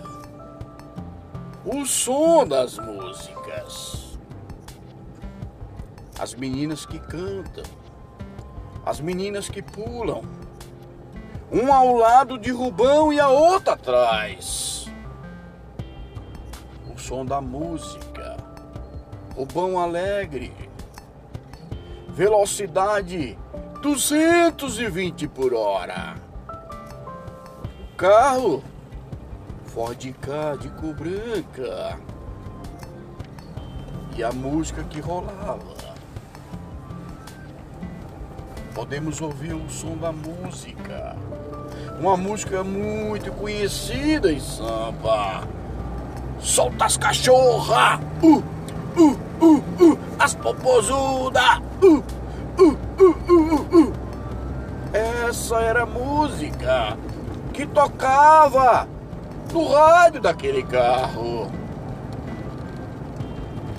[1.67, 4.17] o som das músicas.
[6.19, 7.63] As meninas que cantam,
[8.87, 10.23] as meninas que pulam,
[11.53, 14.87] um ao lado de Rubão e a outra atrás.
[16.91, 18.39] O som da música,
[19.37, 20.55] Rubão alegre
[22.09, 23.39] velocidade
[23.83, 26.24] 220 por hora.
[28.05, 28.63] Carro
[29.65, 31.99] Ford K de cor branca.
[34.15, 35.95] E a música que rolava.
[38.75, 41.17] Podemos ouvir o som da música.
[41.99, 45.49] Uma música muito conhecida em samba.
[46.39, 47.99] Solta as cachorra!
[48.23, 48.43] Uh,
[49.01, 51.59] uh, uh, uh, as popozuda!
[51.83, 52.05] Uh,
[52.59, 53.93] uh, uh, uh, uh, uh.
[54.93, 56.99] Essa era a música
[57.55, 58.89] que tocava
[59.53, 61.51] no rádio daquele carro.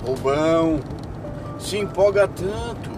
[0.04, 0.80] Rubão
[1.58, 2.90] se empolga tanto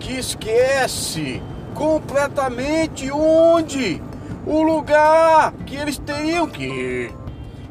[0.00, 1.42] que esquece
[1.74, 4.02] completamente onde
[4.46, 7.14] o lugar que eles teriam que ir.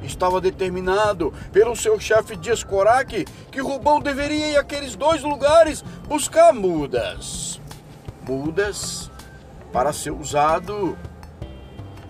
[0.03, 6.53] Estava determinado pelo seu chefe Dias Corac que Rubão deveria ir àqueles dois lugares buscar
[6.53, 7.59] mudas.
[8.27, 9.09] Mudas
[9.73, 10.95] para ser usado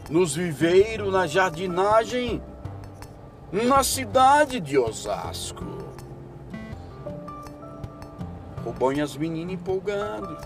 [0.09, 2.41] nos viveiros, na jardinagem,
[3.51, 5.65] na cidade de Osasco.
[8.95, 10.37] E as meninas empolgando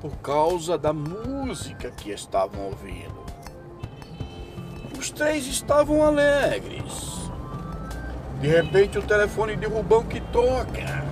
[0.00, 3.24] por causa da música que estavam ouvindo.
[4.98, 7.30] Os três estavam alegres.
[8.40, 11.04] De repente, o telefone de Rubão que toca.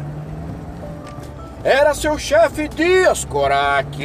[1.62, 3.96] Era seu chefe Dias Corac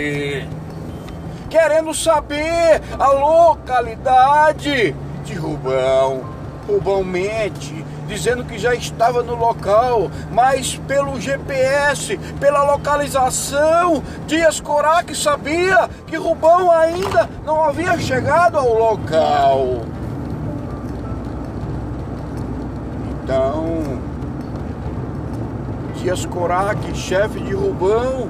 [1.49, 4.95] querendo saber a localidade
[5.25, 6.23] de Rubão.
[6.67, 15.15] Rubão mente, dizendo que já estava no local, mas pelo GPS, pela localização, Dias Corac
[15.15, 19.81] sabia que Rubão ainda não havia chegado ao local.
[23.23, 23.99] Então,
[25.95, 28.27] Dias Corac, chefe de Rubão,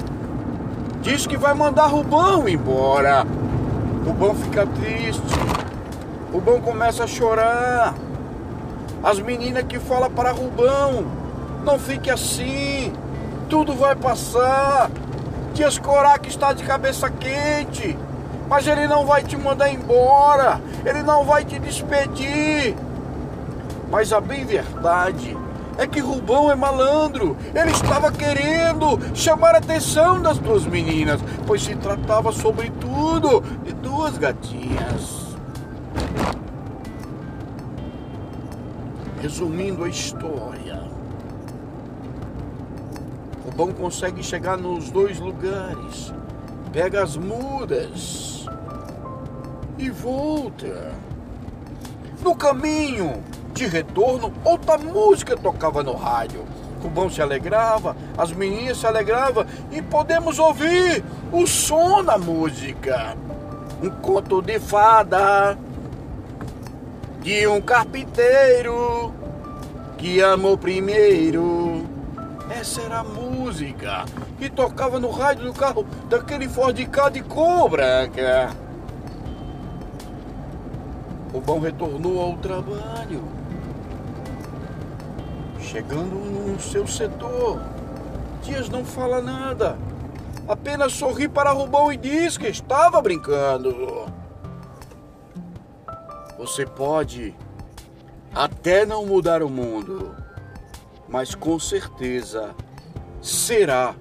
[1.01, 3.25] Diz que vai mandar Rubão embora.
[4.05, 5.21] Rubão fica triste.
[6.31, 7.93] Rubão começa a chorar.
[9.01, 11.05] As meninas que falam para Rubão:
[11.63, 12.91] Não fique assim.
[13.49, 14.91] Tudo vai passar.
[15.53, 17.97] Dias Corac está de cabeça quente.
[18.49, 20.59] Mas ele não vai te mandar embora.
[20.85, 22.75] Ele não vai te despedir.
[23.89, 25.35] Mas a bem verdade
[25.79, 27.37] é que Rubão é malandro.
[27.55, 34.17] Ele estava querendo chamar a atenção das duas meninas, pois se tratava sobretudo de duas
[34.17, 35.29] gatinhas.
[39.21, 40.83] Resumindo a história,
[43.45, 46.13] Rubão consegue chegar nos dois lugares,
[46.73, 48.45] pega as mudas
[49.77, 50.91] e volta.
[52.21, 53.23] No caminho,
[53.59, 56.45] de retorno, outra música tocava no rádio.
[56.81, 63.17] Rubão se alegrava, as meninas se alegravam e podemos ouvir o som da música.
[63.83, 65.57] Um conto de fada
[67.21, 69.13] de um carpinteiro
[69.97, 71.85] que amou primeiro.
[72.49, 74.05] Essa era a música
[74.37, 78.51] que tocava no rádio do carro daquele Ford K de cor branca.
[81.33, 83.39] Rubão retornou ao trabalho
[85.71, 87.61] Chegando no seu setor,
[88.41, 89.77] Dias não fala nada.
[90.47, 94.11] Apenas sorri para Rubão e diz que estava brincando.
[96.39, 97.35] Você pode
[98.33, 100.15] até não mudar o mundo,
[101.07, 102.55] mas com certeza
[103.21, 103.93] será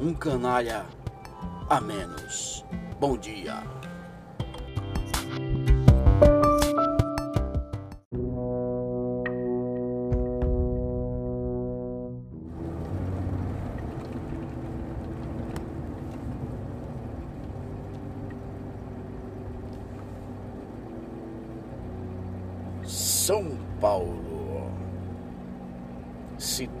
[0.00, 0.86] um canalha
[1.68, 2.64] a menos.
[2.98, 3.62] Bom dia.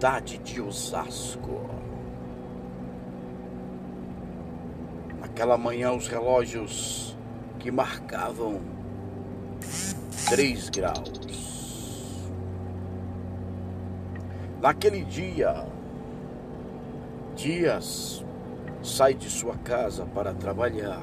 [0.00, 1.60] Cidade de Osasco.
[5.20, 7.14] Naquela manhã, os relógios
[7.58, 8.62] que marcavam
[10.30, 12.30] 3 graus.
[14.62, 15.66] Naquele dia,
[17.36, 18.24] Dias
[18.82, 21.02] sai de sua casa para trabalhar.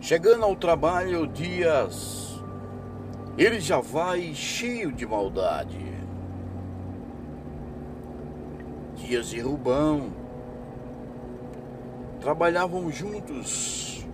[0.00, 2.42] Chegando ao trabalho, Dias
[3.38, 5.83] ele já vai cheio de maldade.
[9.14, 10.10] Dias e Rubão
[12.20, 14.04] trabalhavam juntos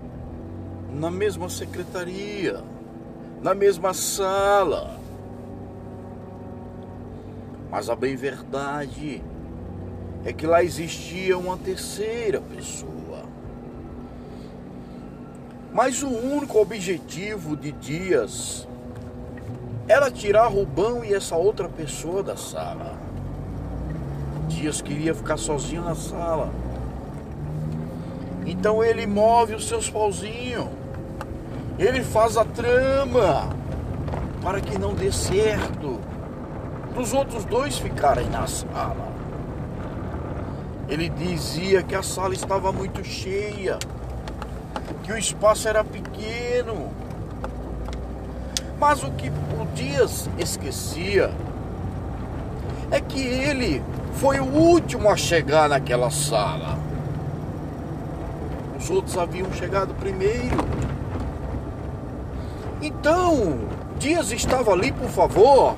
[0.93, 2.63] na mesma secretaria,
[3.41, 5.01] na mesma sala.
[7.71, 9.23] Mas a bem verdade
[10.23, 13.23] é que lá existia uma terceira pessoa.
[15.73, 18.69] Mas o único objetivo de Dias
[19.89, 23.10] era tirar Rubão e essa outra pessoa da sala.
[24.51, 26.51] Dias queria ficar sozinho na sala.
[28.45, 30.67] Então ele move os seus pauzinhos.
[31.79, 33.49] Ele faz a trama
[34.43, 36.01] para que não dê certo.
[36.95, 39.09] Dos outros dois ficarem na sala.
[40.89, 43.79] Ele dizia que a sala estava muito cheia,
[45.05, 46.91] que o espaço era pequeno.
[48.81, 51.31] Mas o que o Dias esquecia
[52.91, 53.83] é que ele
[54.15, 56.79] foi o último a chegar naquela sala.
[58.79, 60.57] Os outros haviam chegado primeiro.
[62.83, 63.59] Então,
[63.99, 65.77] Dias estava ali, por favor.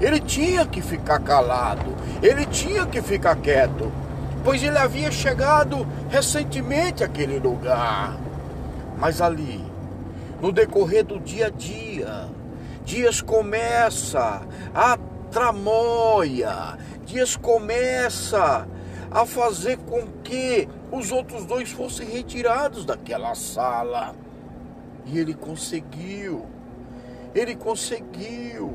[0.00, 1.94] Ele tinha que ficar calado.
[2.22, 3.92] Ele tinha que ficar quieto
[4.44, 8.16] pois ele havia chegado recentemente àquele lugar.
[8.98, 9.64] Mas ali,
[10.40, 12.28] no decorrer do dia a dia,
[12.84, 14.42] Dias começa
[14.74, 14.98] a
[15.34, 18.68] tramóia, Dias começa
[19.10, 24.14] a fazer com que os outros dois fossem retirados daquela sala.
[25.04, 26.46] E ele conseguiu,
[27.34, 28.72] ele conseguiu,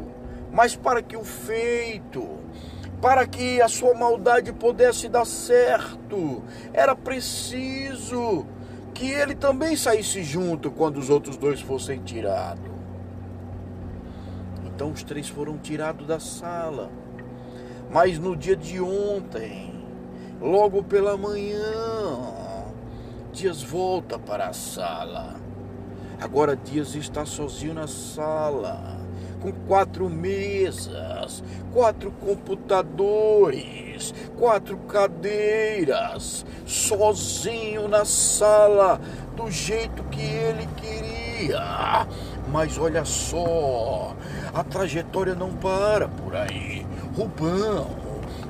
[0.52, 2.38] mas para que o feito
[3.02, 6.44] para que a sua maldade pudesse dar certo,
[6.74, 8.46] era preciso
[8.94, 12.79] que ele também saísse junto quando os outros dois fossem tirados.
[14.80, 16.90] Então os três foram tirados da sala.
[17.92, 19.74] Mas no dia de ontem,
[20.40, 21.58] logo pela manhã,
[23.34, 25.36] Dias volta para a sala.
[26.22, 29.00] Agora Dias está sozinho na sala
[29.42, 39.00] com quatro mesas, quatro computadores, quatro cadeiras, sozinho na sala,
[39.36, 42.06] do jeito que ele queria.
[42.52, 44.16] Mas olha só,
[44.60, 46.86] a trajetória não para por aí.
[47.16, 47.88] Rubão,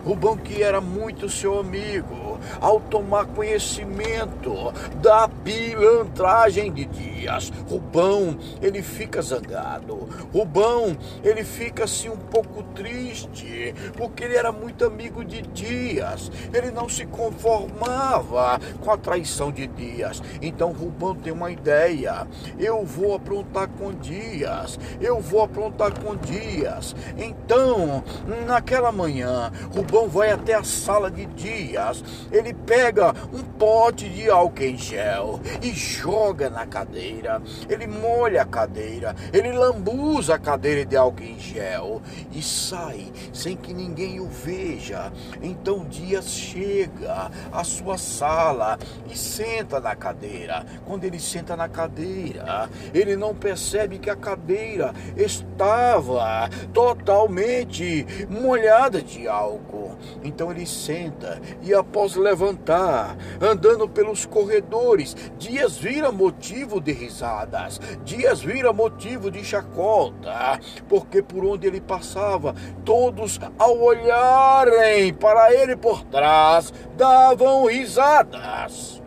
[0.03, 2.28] Rubão que era muito seu amigo,
[2.59, 7.51] ao tomar conhecimento da pilantragem de Dias.
[7.69, 10.07] Rubão, ele fica zangado.
[10.33, 16.31] Rubão, ele fica assim um pouco triste, porque ele era muito amigo de Dias.
[16.53, 20.21] Ele não se conformava com a traição de Dias.
[20.41, 22.27] Então Rubão tem uma ideia.
[22.57, 24.79] Eu vou aprontar com Dias.
[24.99, 26.95] Eu vou aprontar com Dias.
[27.17, 28.03] Então,
[28.45, 34.63] naquela manhã, Rubão vai até a sala de Dias ele pega um pote de álcool
[34.63, 37.41] em gel e joga na cadeira.
[37.69, 42.01] Ele molha a cadeira, ele lambuza a cadeira de álcool em gel
[42.31, 45.11] e sai sem que ninguém o veja.
[45.41, 48.77] Então Dias chega à sua sala
[49.09, 50.65] e senta na cadeira.
[50.85, 59.27] Quando ele senta na cadeira, ele não percebe que a cadeira estava totalmente molhada de
[59.27, 59.97] álcool.
[60.23, 65.15] Então ele senta e após levantar, andando pelos corredores.
[65.37, 72.53] Dias vira motivo de risadas, dias vira motivo de chacota, porque por onde ele passava,
[72.85, 78.99] todos ao olharem para ele por trás, davam risadas.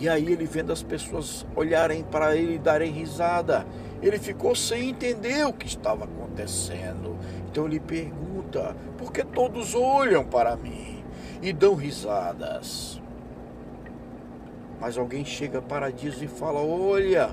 [0.00, 3.66] E aí ele vendo as pessoas olharem para ele e darem risada,
[4.02, 7.16] ele ficou sem entender o que estava acontecendo.
[7.50, 11.04] Então ele pergunta: por que todos olham para mim
[11.42, 13.00] e dão risadas?
[14.80, 17.30] Mas alguém chega para Dias e fala: Olha,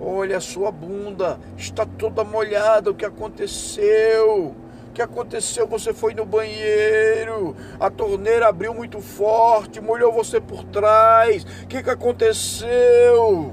[0.00, 2.90] olha a sua bunda, está toda molhada.
[2.90, 4.54] O que aconteceu?
[4.88, 5.66] O que aconteceu?
[5.68, 11.44] Você foi no banheiro, a torneira abriu muito forte, molhou você por trás.
[11.44, 13.52] O que, que aconteceu?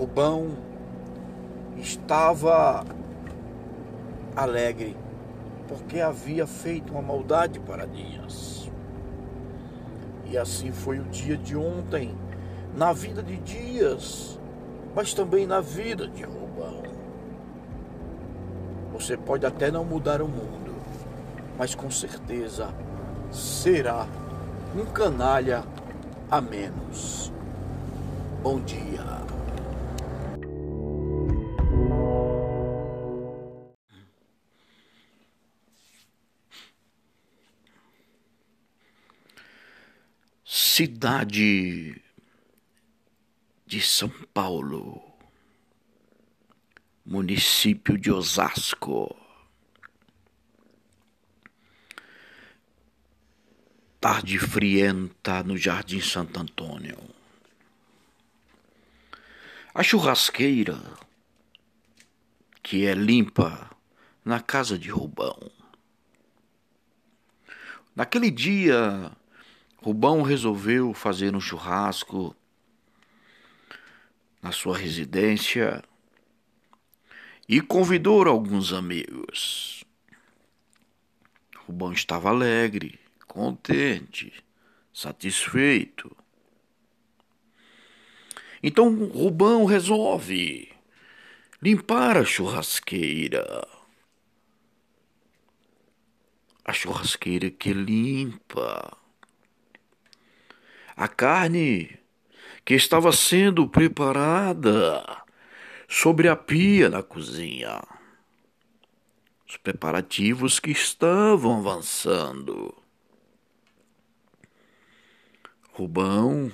[0.00, 0.56] Rubão
[1.76, 2.86] estava
[4.34, 4.96] alegre
[5.68, 8.70] porque havia feito uma maldade para Dias.
[10.24, 12.16] E assim foi o dia de ontem,
[12.74, 14.40] na vida de Dias,
[14.96, 16.82] mas também na vida de Rubão.
[18.94, 20.74] Você pode até não mudar o mundo,
[21.58, 22.68] mas com certeza
[23.30, 24.06] será
[24.74, 25.62] um canalha
[26.30, 27.30] a menos.
[28.42, 29.39] Bom dia.
[40.80, 42.00] Cidade
[43.66, 45.12] de São Paulo,
[47.04, 49.14] município de Osasco.
[54.00, 56.98] Tarde frienta no Jardim Santo Antônio.
[59.74, 60.80] A churrasqueira,
[62.62, 63.70] que é limpa
[64.24, 65.38] na casa de Rubão.
[67.94, 69.14] Naquele dia,
[69.82, 72.36] Rubão resolveu fazer um churrasco
[74.42, 75.82] na sua residência
[77.48, 79.82] e convidou alguns amigos.
[81.66, 84.32] Rubão estava alegre, contente,
[84.92, 86.14] satisfeito.
[88.62, 90.70] Então Rubão resolve
[91.62, 93.66] limpar a churrasqueira.
[96.66, 98.99] A churrasqueira que limpa.
[101.00, 101.98] A carne
[102.62, 105.02] que estava sendo preparada
[105.88, 107.82] sobre a pia na cozinha.
[109.48, 112.74] Os preparativos que estavam avançando.
[115.72, 116.52] Rubão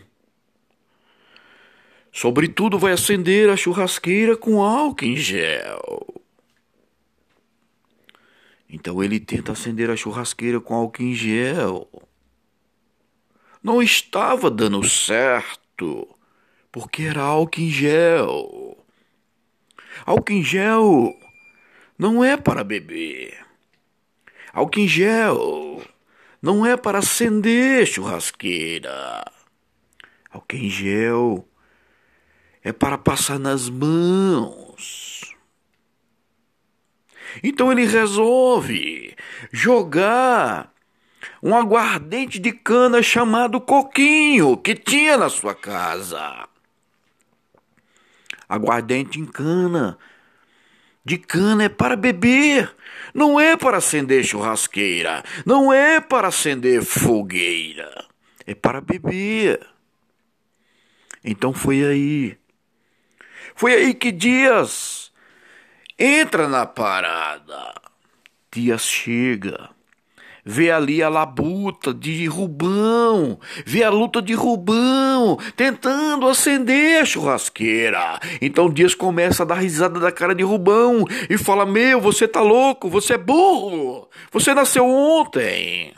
[2.12, 6.22] Sobretudo vai acender a churrasqueira com álcool em gel.
[8.70, 12.05] Então ele tenta acender a churrasqueira com álcool em gel.
[13.66, 16.08] Não estava dando certo,
[16.70, 18.78] porque era álcool em gel.
[20.04, 21.12] Álcool em gel
[21.98, 23.36] não é para beber.
[24.52, 25.82] Álcool em gel
[26.40, 29.24] não é para acender churrasqueira.
[30.30, 31.48] Álcool em gel
[32.62, 35.34] é para passar nas mãos.
[37.42, 39.16] Então ele resolve
[39.50, 40.72] jogar
[41.42, 46.48] um aguardente de cana chamado coquinho que tinha na sua casa.
[48.48, 49.98] Aguardente em cana.
[51.04, 52.74] De cana é para beber,
[53.14, 58.04] não é para acender churrasqueira, não é para acender fogueira,
[58.44, 59.64] é para beber.
[61.22, 62.36] Então foi aí
[63.56, 65.10] foi aí que Dias
[65.98, 67.72] entra na parada.
[68.52, 69.70] Dias chega,
[70.46, 78.20] vê ali a labuta de Rubão, vê a luta de Rubão tentando acender a churrasqueira.
[78.40, 82.40] Então Dias começa a dar risada da cara de Rubão e fala: Meu, você tá
[82.40, 85.92] louco, você é burro, você nasceu ontem.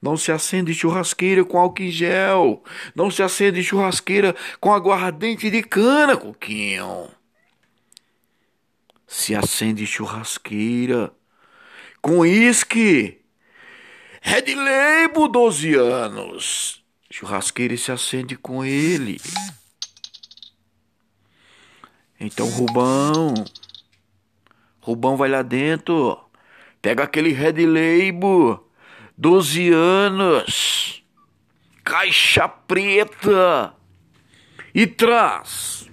[0.00, 2.62] Não se acende churrasqueira com álcool em gel.
[2.94, 7.08] Não se acende churrasqueira com aguardente de cana, Coquinho.
[9.06, 11.12] Se acende churrasqueira
[12.00, 13.21] com uísque.
[14.24, 16.82] Red Label 12 anos.
[17.10, 19.20] Churrasqueira se acende com ele.
[22.18, 23.34] Então, Rubão.
[24.80, 26.18] Rubão vai lá dentro.
[26.80, 28.64] Pega aquele Red Label
[29.18, 31.04] 12 anos,
[31.84, 33.74] caixa preta
[34.74, 35.90] e traz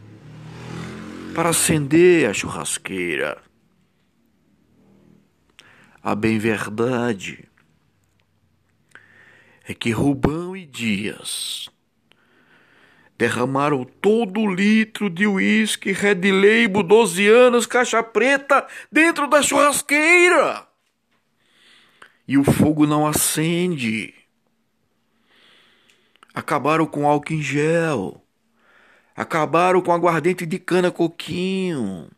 [1.35, 3.41] para acender a churrasqueira.
[6.01, 7.48] A bem verdade
[9.69, 11.69] é que Rubão e Dias
[13.15, 20.67] derramaram todo o litro de uísque Red Label 12 anos caixa preta dentro da churrasqueira
[22.27, 24.13] e o fogo não acende.
[26.33, 28.23] Acabaram com álcool em gel.
[29.15, 32.09] Acabaram com aguardente de cana coquinho.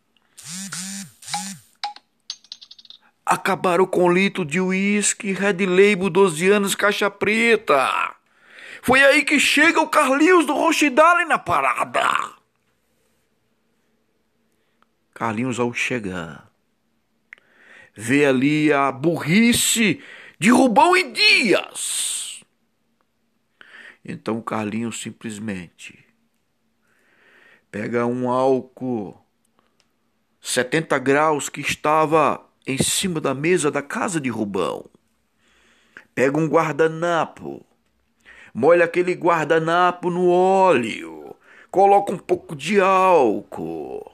[3.31, 8.13] Acabaram com litro de uísque Red Label 12 anos caixa preta.
[8.81, 12.03] Foi aí que chega o Carlinhos do Rochidale na parada.
[15.13, 16.51] Carlinhos ao chegar
[17.95, 20.03] vê ali a burrice
[20.37, 22.43] de Rubão e Dias.
[24.03, 26.05] Então o Carlinhos simplesmente
[27.71, 29.25] pega um álcool
[30.41, 34.85] 70 graus que estava em cima da mesa da casa de Rubão.
[36.13, 37.65] Pega um guardanapo,
[38.53, 41.35] molha aquele guardanapo no óleo,
[41.69, 44.11] coloca um pouco de álcool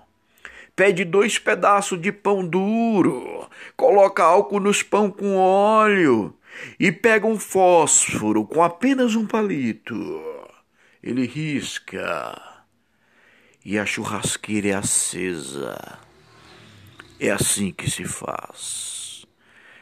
[0.78, 6.38] pede dois pedaços de pão duro, coloca álcool nos pão com óleo
[6.80, 10.22] e pega um fósforo com apenas um palito.
[11.02, 12.40] Ele risca
[13.66, 15.98] e a churrasqueira é acesa.
[17.20, 19.26] É assim que se faz.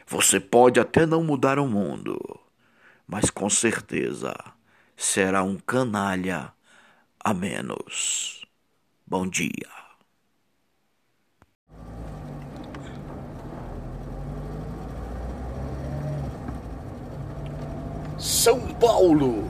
[0.06, 2.18] Você pode até não mudar o mundo,
[3.06, 4.34] mas com certeza
[4.96, 6.50] será um canalha
[7.22, 8.46] a menos.
[9.06, 9.68] Bom dia.
[18.18, 19.44] São Paulo,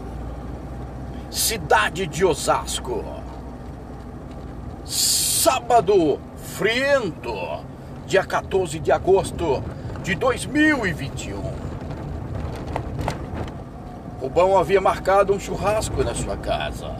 [1.31, 3.05] cidade de Osasco.
[4.85, 6.19] Sábado
[6.57, 7.33] friento,
[8.07, 9.63] dia 14 de agosto
[10.05, 11.43] de 2021.
[14.21, 16.95] Rubão havia marcado um churrasco na sua casa.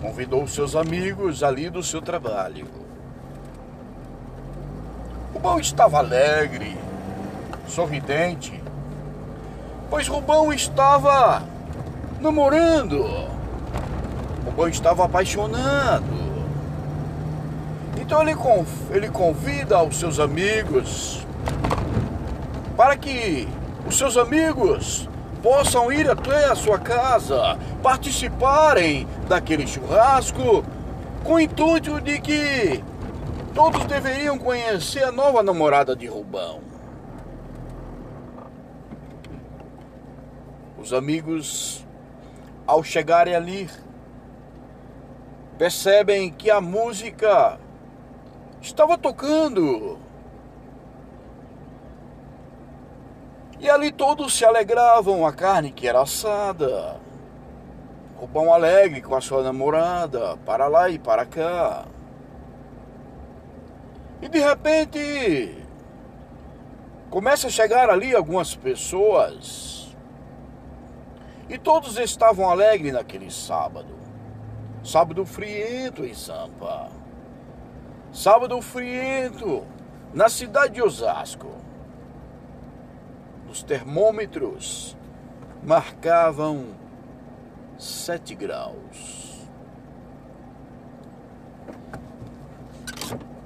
[0.00, 2.68] Convidou seus amigos ali do seu trabalho.
[5.34, 6.76] Rubão estava alegre,
[7.66, 8.62] sorridente,
[9.90, 11.42] pois Rubão estava
[12.20, 13.04] namorando.
[14.44, 16.27] Rubão estava apaixonado.
[18.08, 18.34] Então ele,
[18.90, 21.26] ele convida os seus amigos
[22.74, 23.46] para que
[23.86, 25.06] os seus amigos
[25.42, 30.64] possam ir até a sua casa, participarem daquele churrasco,
[31.22, 32.82] com o intuito de que
[33.54, 36.60] todos deveriam conhecer a nova namorada de Rubão.
[40.78, 41.84] Os amigos,
[42.66, 43.68] ao chegarem ali,
[45.58, 47.67] percebem que a música
[48.60, 49.98] estava tocando.
[53.60, 56.96] E ali todos se alegravam, a carne que era assada.
[58.20, 61.84] O pão alegre com a sua namorada, para lá e para cá.
[64.20, 65.56] E de repente
[67.10, 69.96] começa a chegar ali algumas pessoas.
[71.48, 73.96] E todos estavam alegres naquele sábado.
[74.84, 76.97] Sábado friento em Sampa.
[78.12, 79.64] Sábado friento
[80.14, 81.48] na cidade de Osasco.
[83.50, 84.96] Os termômetros
[85.62, 86.66] marcavam
[87.78, 89.46] 7 graus.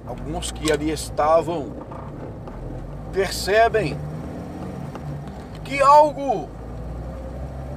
[0.07, 1.73] Alguns que ali estavam
[3.11, 3.97] percebem
[5.63, 6.49] que algo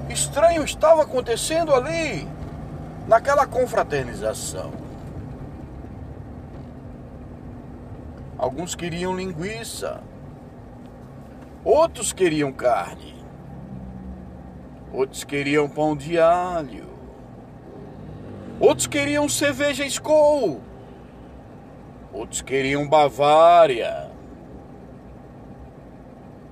[0.09, 2.27] estranho estava acontecendo ali,
[3.07, 4.86] naquela confraternização.
[8.47, 10.05] Alguns queriam linguiça,
[11.65, 13.17] outros queriam carne,
[14.93, 16.87] outros queriam pão de alho,
[18.61, 20.61] outros queriam cerveja Skol,
[22.13, 24.13] outros queriam Bavária,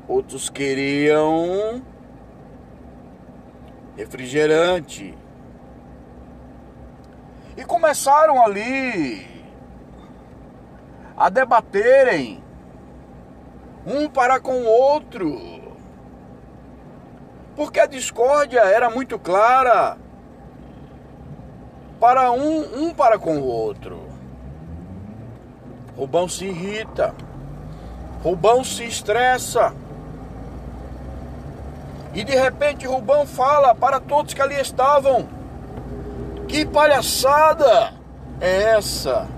[0.09, 1.80] outros queriam
[3.97, 5.16] refrigerante.
[7.57, 9.34] E começaram ali
[11.17, 12.43] a debaterem
[13.87, 15.62] um para com o outro.
[17.55, 19.97] Porque a discórdia era muito clara
[22.01, 24.03] para um, um para com o outro.
[25.97, 27.15] Rubão se irrita.
[28.23, 29.73] Rubão se estressa.
[32.12, 35.29] E de repente Rubão fala para todos que ali estavam:
[36.49, 37.93] Que palhaçada
[38.41, 39.29] é essa?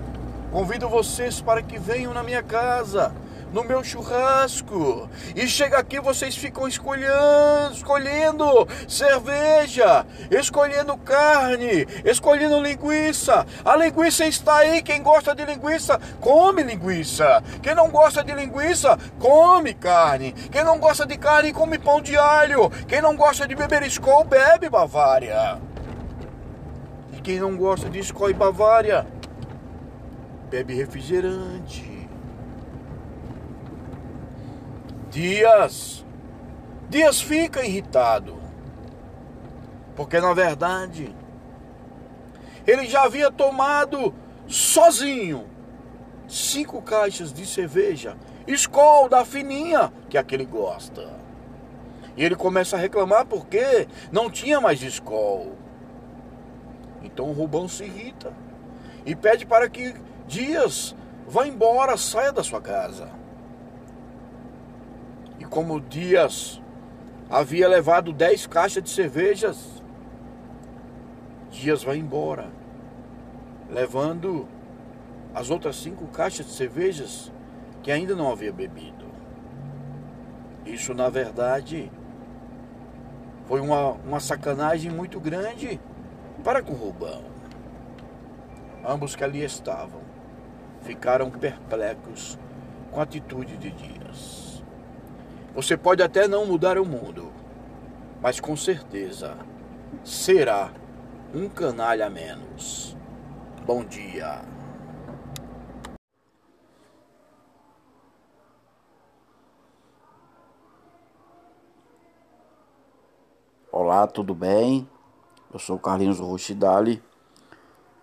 [0.51, 3.13] Convido vocês para que venham na minha casa,
[3.51, 5.09] no meu churrasco.
[5.35, 8.45] E chega aqui, vocês ficam escolhendo, escolhendo
[8.87, 13.45] cerveja, escolhendo carne, escolhendo linguiça.
[13.63, 14.81] A linguiça está aí.
[14.81, 17.43] Quem gosta de linguiça, come linguiça.
[17.61, 20.31] Quem não gosta de linguiça, come carne.
[20.31, 22.69] Quem não gosta de carne, come pão de alho.
[22.87, 25.59] Quem não gosta de beber Skol, bebe Bavária.
[27.11, 29.05] E quem não gosta de Skol e Bavária,
[30.49, 32.09] bebe refrigerante.
[35.09, 36.05] Dias,
[36.89, 38.37] Dias fica irritado,
[39.95, 41.15] porque na verdade
[42.65, 44.13] ele já havia tomado
[44.47, 45.45] sozinho
[46.27, 51.17] cinco caixas de cerveja, Skol da fininha que aquele gosta.
[52.15, 55.55] E ele começa a reclamar porque não tinha mais Skol.
[57.03, 58.33] Então o Rubão se irrita
[59.05, 59.95] e pede para que
[60.27, 60.93] Dias,
[61.25, 63.09] vá embora, saia da sua casa.
[65.39, 66.61] E como Dias
[67.29, 69.81] havia levado dez caixas de cervejas,
[71.49, 72.49] Dias vai embora,
[73.69, 74.47] levando
[75.33, 77.31] as outras cinco caixas de cervejas
[77.81, 79.05] que ainda não havia bebido.
[80.65, 81.89] Isso, na verdade,
[83.45, 85.79] foi uma, uma sacanagem muito grande
[86.43, 87.23] para com o Rubão.
[88.85, 90.07] Ambos que ali estavam
[90.81, 92.37] ficaram perplexos
[92.91, 94.63] com a atitude de Dias.
[95.53, 97.31] Você pode até não mudar o mundo,
[98.21, 99.37] mas com certeza
[100.03, 100.71] será
[101.33, 102.95] um canalha a menos.
[103.65, 104.41] Bom dia.
[113.71, 114.89] Olá, tudo bem?
[115.51, 117.01] Eu sou Carlinhos Rochidali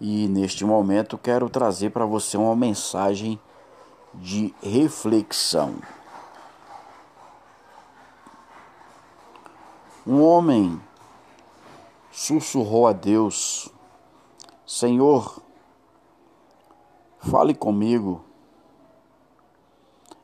[0.01, 3.39] e neste momento quero trazer para você uma mensagem
[4.15, 5.77] de reflexão.
[10.07, 10.81] Um homem
[12.11, 13.71] sussurrou a Deus:
[14.67, 15.43] Senhor,
[17.19, 18.23] fale comigo.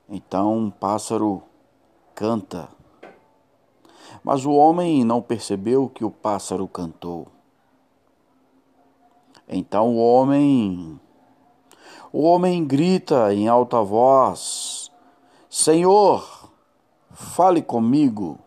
[0.09, 1.43] Então um pássaro
[2.15, 2.69] canta.
[4.23, 7.29] Mas o homem não percebeu que o pássaro cantou.
[9.53, 11.01] Então o homem
[12.13, 14.93] o homem grita em alta voz:
[15.49, 16.49] Senhor,
[17.11, 18.39] fale comigo.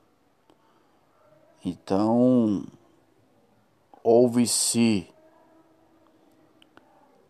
[1.66, 2.64] Então
[4.02, 5.06] ouve-se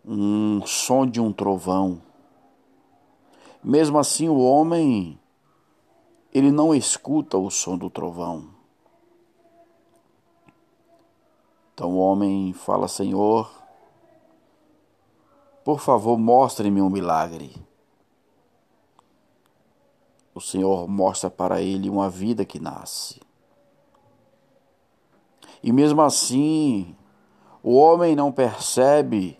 [0.05, 1.99] um som de um trovão.
[3.63, 5.19] Mesmo assim, o homem
[6.31, 8.49] ele não escuta o som do trovão.
[11.73, 13.62] Então o homem fala: Senhor,
[15.63, 17.55] por favor, mostre-me um milagre.
[20.35, 23.21] O Senhor mostra para ele uma vida que nasce.
[25.61, 26.95] E mesmo assim,
[27.61, 29.39] o homem não percebe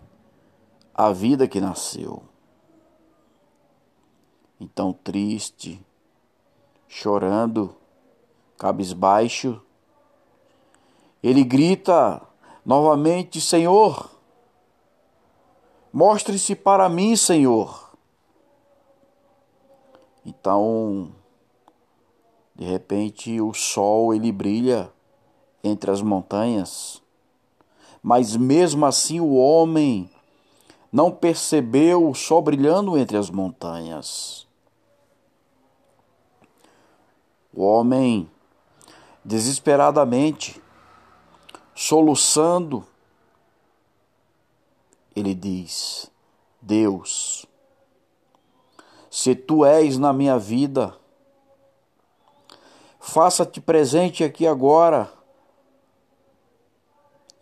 [0.94, 2.22] a vida que nasceu.
[4.58, 5.84] Então, triste,
[6.88, 7.74] chorando,
[8.56, 9.60] cabisbaixo,
[11.22, 12.22] ele grita
[12.64, 14.13] novamente: Senhor,
[15.94, 17.92] mostre-se para mim, Senhor.
[20.26, 21.12] Então,
[22.56, 24.92] de repente, o sol ele brilha
[25.62, 27.00] entre as montanhas.
[28.02, 30.10] Mas mesmo assim o homem
[30.92, 34.48] não percebeu o sol brilhando entre as montanhas.
[37.52, 38.28] O homem,
[39.24, 40.60] desesperadamente,
[41.72, 42.84] soluçando,
[45.14, 46.10] ele diz:
[46.60, 47.46] Deus,
[49.10, 50.96] se tu és na minha vida,
[52.98, 55.12] faça-te presente aqui agora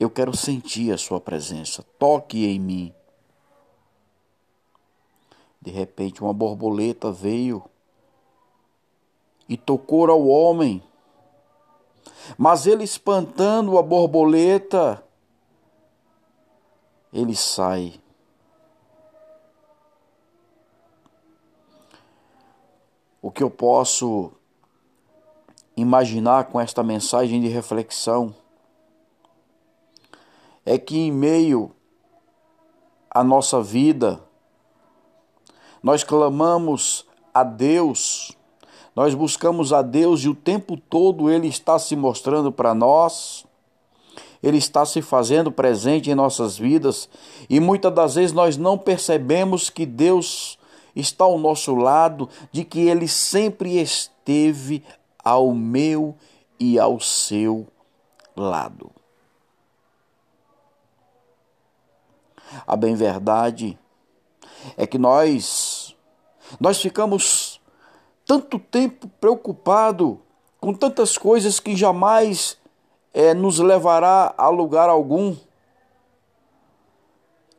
[0.02, 1.84] eu quero sentir a Sua presença.
[1.98, 2.94] Toque em mim.
[5.60, 7.62] De repente, uma borboleta veio
[9.48, 10.82] e tocou ao homem.
[12.36, 15.04] Mas ele, espantando a borboleta,
[17.12, 18.00] ele sai.
[23.20, 24.32] O que eu posso
[25.76, 28.34] imaginar com esta mensagem de reflexão
[30.64, 31.74] é que em meio
[33.10, 34.20] à nossa vida,
[35.82, 38.36] nós clamamos a Deus,
[38.96, 43.44] nós buscamos a Deus e o tempo todo Ele está se mostrando para nós,
[44.42, 47.08] Ele está se fazendo presente em nossas vidas
[47.48, 50.58] e muitas das vezes nós não percebemos que Deus
[50.94, 54.82] está ao nosso lado, de que Ele sempre esteve
[55.22, 56.14] ao meu
[56.58, 57.66] e ao seu
[58.36, 58.90] lado.
[62.66, 63.78] A bem verdade
[64.76, 65.96] é que nós
[66.60, 67.60] nós ficamos
[68.26, 70.20] tanto tempo preocupado
[70.60, 72.58] com tantas coisas que jamais
[73.12, 75.36] é, nos levará a lugar algum.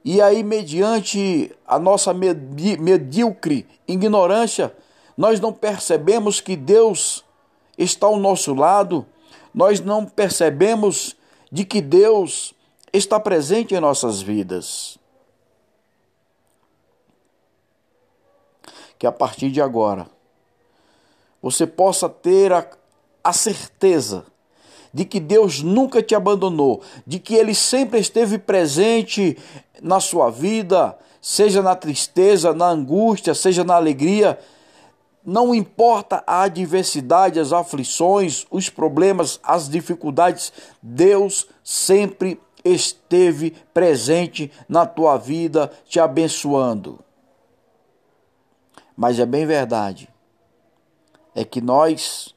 [0.04, 4.76] E aí, mediante a nossa medíocre ignorância,
[5.18, 7.24] nós não percebemos que Deus
[7.78, 9.06] está ao nosso lado,
[9.54, 11.16] nós não percebemos
[11.52, 12.54] de que Deus
[12.92, 14.98] está presente em nossas vidas.
[18.98, 20.08] Que a partir de agora
[21.42, 22.66] você possa ter a,
[23.22, 24.26] a certeza
[24.94, 29.38] de que Deus nunca te abandonou, de que Ele sempre esteve presente
[29.82, 34.38] na sua vida, seja na tristeza, na angústia, seja na alegria.
[35.26, 44.86] Não importa a adversidade, as aflições, os problemas, as dificuldades, Deus sempre esteve presente na
[44.86, 47.00] tua vida, te abençoando.
[48.96, 50.08] Mas é bem verdade,
[51.34, 52.36] é que nós,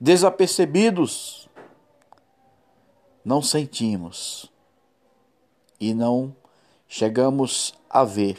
[0.00, 1.43] desapercebidos,
[3.24, 4.50] não sentimos
[5.80, 6.34] e não
[6.86, 8.38] chegamos a ver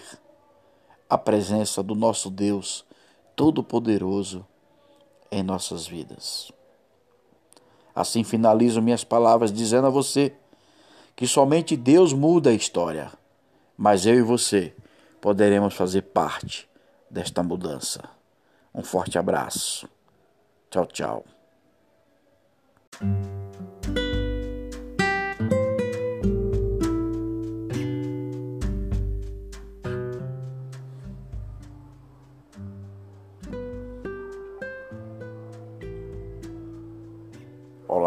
[1.10, 2.86] a presença do nosso Deus
[3.36, 4.45] Todo-Poderoso
[5.32, 6.52] em nossas vidas.
[7.94, 10.34] Assim finalizo minhas palavras dizendo a você
[11.16, 13.12] que somente Deus muda a história,
[13.78, 14.76] mas eu e você
[15.22, 16.70] poderemos fazer parte
[17.10, 18.03] desta mudança.
[18.74, 19.90] Um forte abraço.
[20.70, 21.26] Tchau, tchau.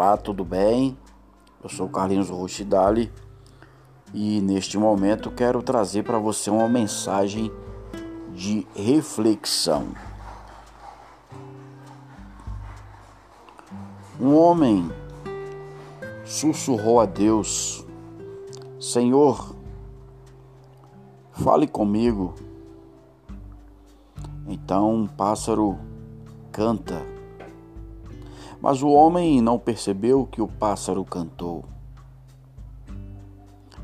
[0.01, 0.97] Olá, tudo bem?
[1.61, 3.11] Eu sou Carlinhos Rochidali
[4.13, 7.51] e neste momento quero trazer para você uma mensagem
[8.33, 9.89] de reflexão.
[14.17, 14.89] Um homem
[16.23, 17.85] sussurrou a Deus:
[18.79, 19.53] Senhor,
[21.33, 22.35] fale comigo.
[24.47, 25.77] Então um pássaro
[26.53, 27.18] canta
[28.61, 31.65] mas o homem não percebeu que o pássaro cantou.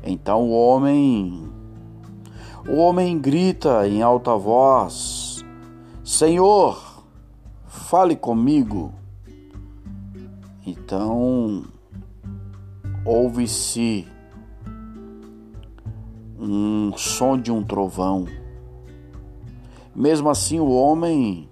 [0.02, 1.50] Então o homem
[2.68, 5.44] o homem grita em alta voz:
[6.04, 7.04] Senhor,
[7.66, 8.92] fale comigo.
[10.66, 11.64] Então
[13.04, 14.06] ouve-se
[16.38, 18.26] um som de um trovão.
[19.94, 21.48] Mesmo assim, o homem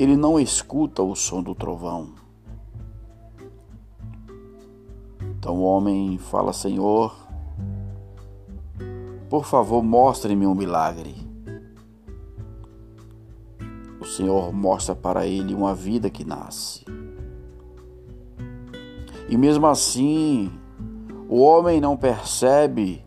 [0.00, 2.14] ele não escuta o som do trovão.
[5.20, 7.14] Então o homem fala: Senhor,
[9.28, 11.14] por favor, mostre-me um milagre.
[14.00, 16.82] O Senhor mostra para ele uma vida que nasce.
[19.28, 20.50] E mesmo assim,
[21.28, 23.04] o homem não percebe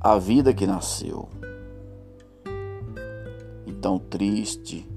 [0.00, 1.28] a vida que nasceu.
[3.64, 4.91] Então, triste,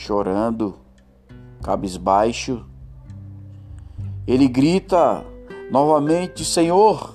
[0.00, 0.76] chorando,
[1.62, 2.64] cabisbaixo.
[4.26, 5.22] Ele grita
[5.70, 7.14] novamente: Senhor,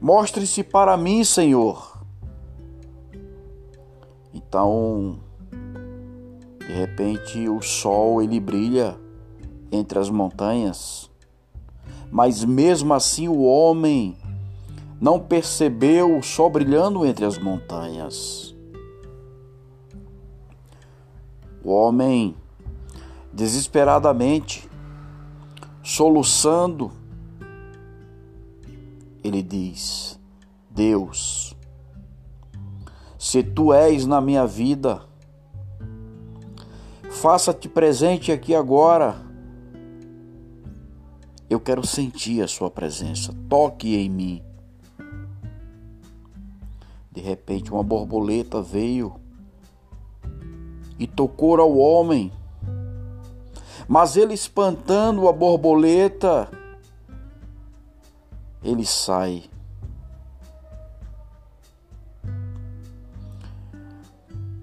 [0.00, 2.02] mostre-se para mim, Senhor.
[4.32, 5.20] Então,
[6.66, 8.96] de repente, o sol ele brilha
[9.70, 11.10] entre as montanhas,
[12.10, 14.16] mas mesmo assim o homem
[14.98, 18.43] não percebeu o sol brilhando entre as montanhas.
[21.64, 22.36] O homem,
[23.32, 24.68] desesperadamente,
[25.82, 26.92] soluçando,
[29.24, 30.20] ele diz:
[30.68, 31.56] Deus,
[33.18, 35.02] se tu és na minha vida,
[37.10, 39.16] faça-te presente aqui agora.
[41.48, 43.34] Eu quero sentir a sua presença.
[43.48, 44.42] Toque em mim.
[47.10, 49.23] De repente, uma borboleta veio
[50.98, 52.32] e tocou ao homem.
[53.88, 56.48] Mas ele espantando a borboleta,
[58.62, 59.44] ele sai.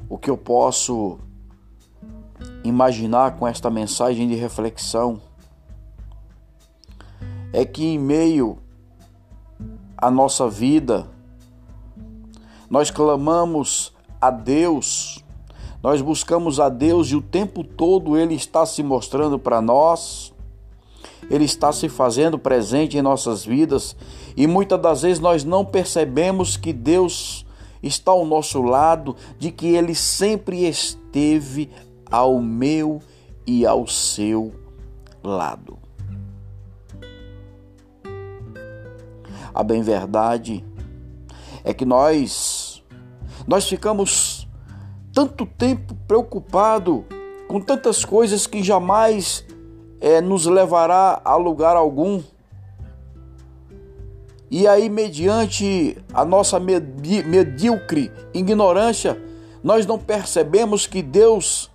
[0.10, 1.20] O que eu posso
[2.64, 5.22] imaginar com esta mensagem de reflexão
[7.54, 8.58] é que em meio
[9.98, 11.08] à nossa vida
[12.70, 15.24] nós clamamos a Deus
[15.84, 20.34] nós buscamos a Deus e o tempo todo Ele está se mostrando para nós,
[21.30, 23.96] Ele está se fazendo presente em nossas vidas
[24.38, 27.46] e muitas das vezes nós não percebemos que Deus
[27.82, 31.70] está ao nosso lado, de que Ele sempre esteve
[32.10, 33.02] ao meu
[33.46, 34.54] e ao seu
[35.24, 35.80] lado.
[39.54, 40.64] A bem verdade
[41.64, 42.84] é que nós
[43.48, 44.31] nós ficamos
[45.14, 47.06] tanto tempo preocupado
[47.48, 49.46] com tantas coisas que jamais
[50.00, 52.22] é, nos levará a lugar algum.
[54.50, 59.22] E aí, mediante a nossa medíocre ignorância,
[59.64, 61.70] nós não percebemos que Deus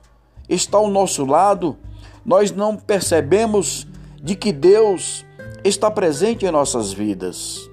[0.48, 1.76] está ao nosso lado,
[2.24, 3.86] nós não percebemos
[4.22, 5.24] de que Deus
[5.64, 7.68] está presente em nossas vidas.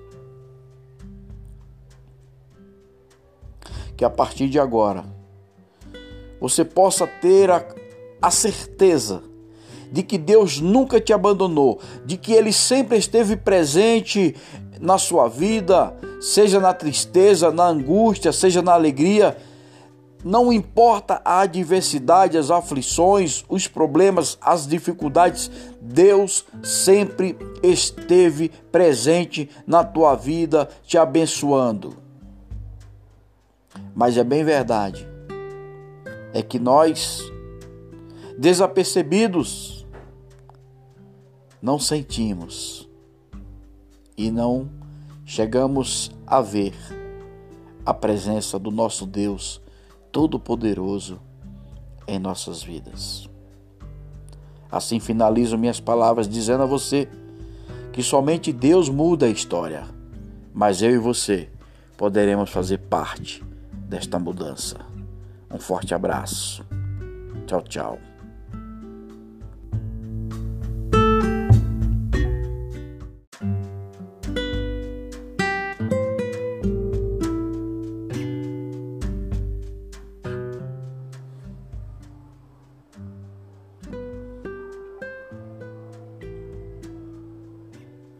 [3.97, 5.05] Que a partir de agora,
[6.43, 7.65] você possa ter a,
[8.21, 9.23] a certeza
[9.89, 14.35] de que Deus nunca te abandonou, de que Ele sempre esteve presente
[14.77, 19.37] na sua vida, seja na tristeza, na angústia, seja na alegria.
[20.21, 25.49] Não importa a adversidade, as aflições, os problemas, as dificuldades,
[25.79, 31.95] Deus sempre esteve presente na tua vida, te abençoando.
[33.95, 35.12] Mas é bem verdade
[36.33, 37.21] é que nós,
[38.37, 39.85] desapercebidos,
[41.61, 42.89] não sentimos
[44.17, 44.69] e não
[45.25, 46.73] chegamos a ver
[47.85, 49.61] a presença do nosso Deus
[50.11, 51.19] Todo-Poderoso
[52.07, 53.29] em nossas vidas.
[54.71, 57.07] Assim finalizo minhas palavras dizendo a você
[57.91, 59.87] que somente Deus muda a história,
[60.53, 61.47] mas eu e você
[61.95, 63.43] poderemos fazer parte
[63.87, 64.92] desta mudança.
[65.53, 66.65] Um forte abraço.
[67.45, 67.99] Tchau, tchau.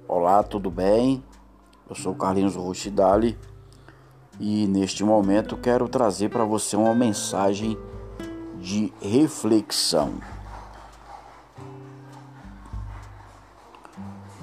[0.08, 1.24] Olá, tudo bem?
[1.90, 3.36] Eu sou Carlinhos Rochidali
[4.46, 7.78] e neste momento quero trazer para você uma mensagem
[8.60, 10.16] de reflexão.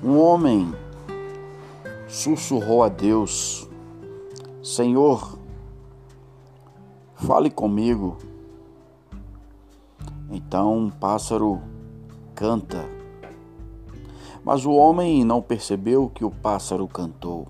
[0.02, 0.74] Um homem
[2.08, 3.68] sussurrou a Deus:
[4.62, 5.38] Senhor,
[7.14, 8.16] fale comigo.
[10.30, 11.60] Então um pássaro
[12.34, 12.88] canta
[14.42, 17.46] mas o homem não percebeu que o pássaro cantou.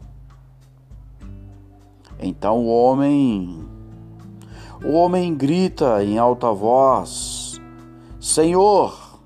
[2.22, 3.66] Então o homem
[4.84, 7.58] o homem grita em alta voz:
[8.20, 9.18] Senhor,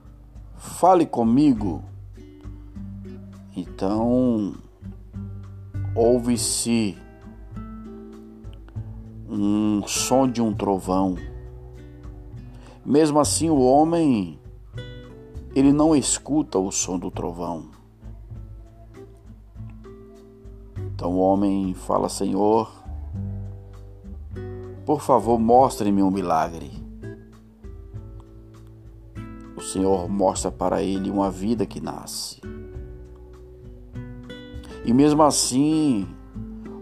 [0.56, 1.82] fale comigo.
[3.56, 4.54] Então
[5.94, 6.96] ouve-se
[9.28, 11.16] um som de um trovão.
[12.84, 14.38] Mesmo assim, o homem
[15.52, 17.70] ele não escuta o som do trovão.
[20.76, 22.83] Então o homem fala: Senhor,
[24.84, 26.70] por favor, mostre-me um milagre.
[29.56, 32.40] O Senhor mostra para ele uma vida que nasce.
[34.84, 36.06] E mesmo assim,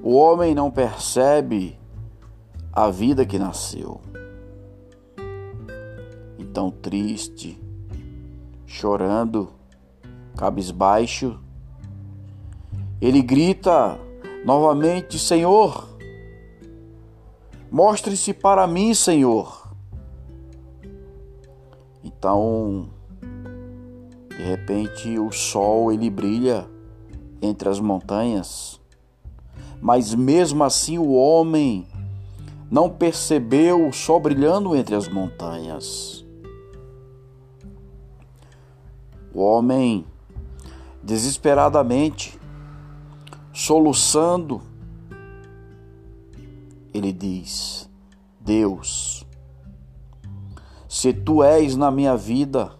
[0.02, 1.78] o homem não percebe
[2.72, 4.00] a vida que nasceu.
[6.38, 7.60] Então, triste,
[8.66, 9.50] chorando,
[10.36, 11.38] cabisbaixo.
[13.00, 13.98] Ele grita
[14.44, 15.91] novamente: Senhor,
[17.72, 19.72] mostre-se para mim, Senhor.
[22.04, 22.90] Então,
[24.28, 26.68] de repente, o sol ele brilha
[27.40, 28.78] entre as montanhas,
[29.80, 31.86] mas mesmo assim o homem
[32.70, 36.26] não percebeu o sol brilhando entre as montanhas.
[39.32, 40.04] O homem,
[41.02, 42.38] desesperadamente,
[43.50, 44.60] soluçando,
[46.92, 47.88] ele diz:
[48.40, 49.26] Deus,
[50.88, 52.72] se tu és na minha vida,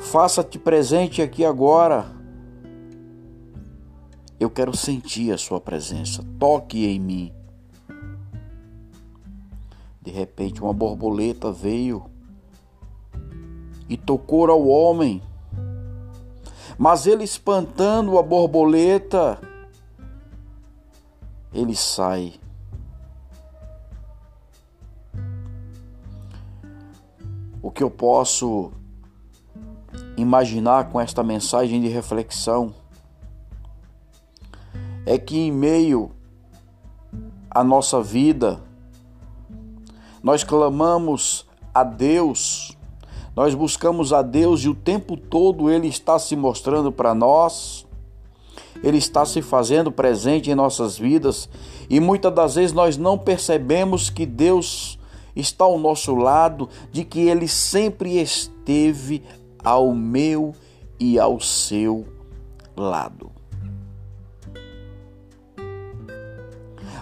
[0.00, 2.06] faça-te presente aqui agora.
[4.38, 6.24] Eu quero sentir a sua presença.
[6.38, 7.32] Toque em mim.
[10.02, 12.04] De repente, uma borboleta veio
[13.88, 15.22] e tocou ao homem.
[16.76, 19.38] Mas ele, espantando a borboleta,
[21.52, 22.34] ele sai.
[27.62, 28.72] O que eu posso
[30.16, 32.74] imaginar com esta mensagem de reflexão
[35.06, 36.10] é que, em meio
[37.50, 38.60] à nossa vida,
[40.22, 42.76] nós clamamos a Deus
[43.34, 47.86] nós buscamos a Deus e o tempo todo Ele está se mostrando para nós,
[48.82, 51.48] Ele está se fazendo presente em nossas vidas
[51.90, 54.98] e muitas das vezes nós não percebemos que Deus
[55.34, 59.22] está ao nosso lado, de que Ele sempre esteve
[59.62, 60.54] ao meu
[60.98, 62.06] e ao seu
[62.76, 63.30] lado.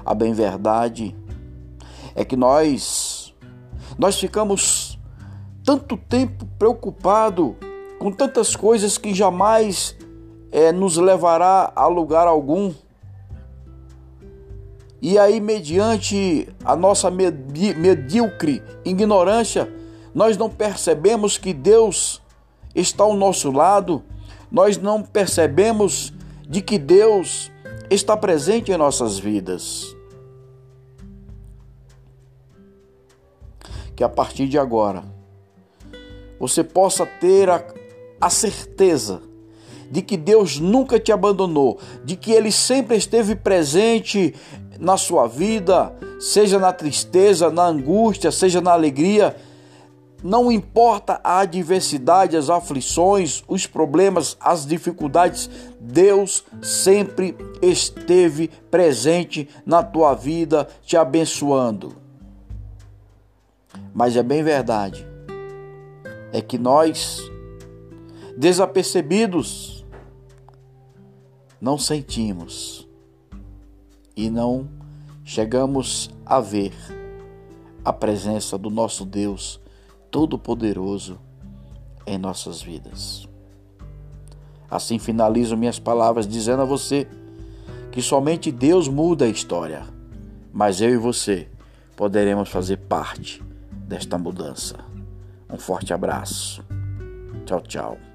[0.04, 1.14] A bem verdade
[2.14, 3.34] é que nós
[3.98, 4.98] nós ficamos
[5.64, 7.56] tanto tempo preocupado
[7.98, 9.94] com tantas coisas que jamais
[10.52, 12.72] é, nos levará a lugar algum.
[15.02, 19.72] E aí, mediante a nossa medíocre ignorância,
[20.14, 22.20] nós não percebemos que Deus
[22.74, 24.02] está ao nosso lado,
[24.50, 26.12] nós não percebemos
[26.46, 27.50] de que Deus
[27.88, 29.96] está presente em nossas vidas.
[33.96, 35.04] Que a partir de agora,
[36.38, 37.64] você possa ter a,
[38.20, 39.29] a certeza
[39.90, 44.34] de que Deus nunca te abandonou, de que Ele sempre esteve presente
[44.78, 49.36] na sua vida, seja na tristeza, na angústia, seja na alegria.
[50.22, 55.48] não importa a adversidade, as aflições, os problemas, as dificuldades,
[55.80, 61.96] Deus sempre esteve presente na tua vida, te abençoando.
[63.94, 65.06] Mas é bem verdade,
[66.32, 67.18] é que nós,
[68.36, 69.79] desapercebidos,
[71.60, 72.88] não sentimos
[74.16, 74.68] e não
[75.24, 76.72] chegamos a ver
[77.84, 79.60] a presença do nosso Deus
[80.10, 81.18] Todo-Poderoso
[82.06, 83.28] em nossas vidas.
[84.70, 87.06] Assim finalizo minhas palavras dizendo a você
[87.92, 89.84] que somente Deus muda a história,
[90.52, 91.48] mas eu e você
[91.96, 93.42] poderemos fazer parte
[93.86, 94.76] desta mudança.
[95.52, 96.64] Um forte abraço.
[97.44, 98.09] Tchau, tchau.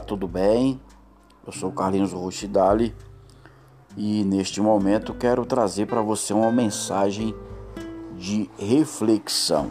[0.00, 0.80] Tudo bem?
[1.46, 2.94] Eu sou Carlinhos Rochidali
[3.96, 7.34] e neste momento quero trazer para você uma mensagem
[8.16, 9.70] de reflexão.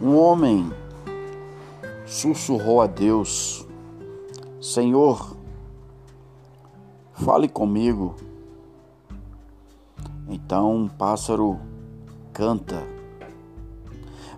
[0.00, 0.72] Um homem
[2.04, 3.66] sussurrou a Deus:
[4.60, 5.36] Senhor,
[7.14, 8.16] fale comigo.
[10.28, 11.60] Então um pássaro
[12.32, 12.95] canta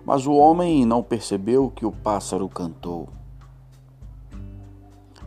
[0.09, 3.09] mas o homem não percebeu que o pássaro cantou.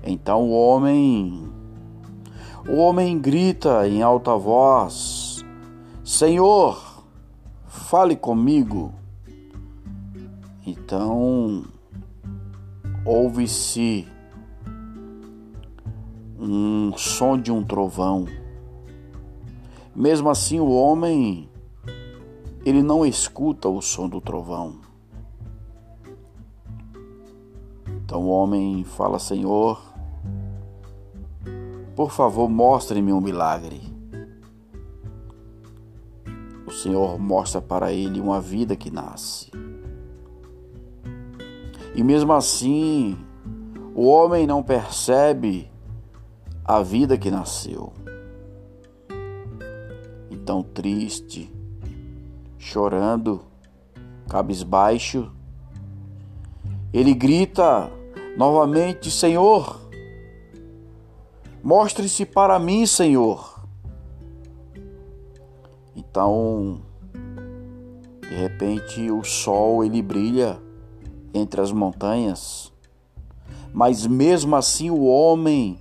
[0.03, 1.49] Então o homem
[2.69, 5.45] o homem grita em alta voz:
[6.03, 7.05] Senhor,
[7.65, 8.93] fale comigo.
[10.67, 11.63] Então
[13.05, 14.05] ouve-se
[16.37, 18.27] um som de um trovão.
[19.95, 21.49] Mesmo assim, o homem
[22.65, 24.81] ele não escuta o som do trovão.
[27.87, 29.83] Então o homem fala: Senhor,
[31.95, 33.81] por favor, mostre-me um milagre.
[36.67, 39.51] O Senhor mostra para ele uma vida que nasce.
[41.95, 43.19] E mesmo assim,
[43.95, 45.71] o homem não percebe
[46.65, 47.93] a vida que nasceu.
[50.31, 51.52] Então, triste,
[52.63, 53.43] chorando,
[54.29, 55.33] cabisbaixo.
[56.93, 57.91] Ele grita
[58.37, 59.81] novamente: Senhor,
[61.63, 63.61] mostre-se para mim, Senhor.
[65.97, 66.81] Então,
[68.23, 70.59] de repente, o sol ele brilha
[71.35, 72.73] entre as montanhas,
[73.75, 75.79] mas mesmo assim o homem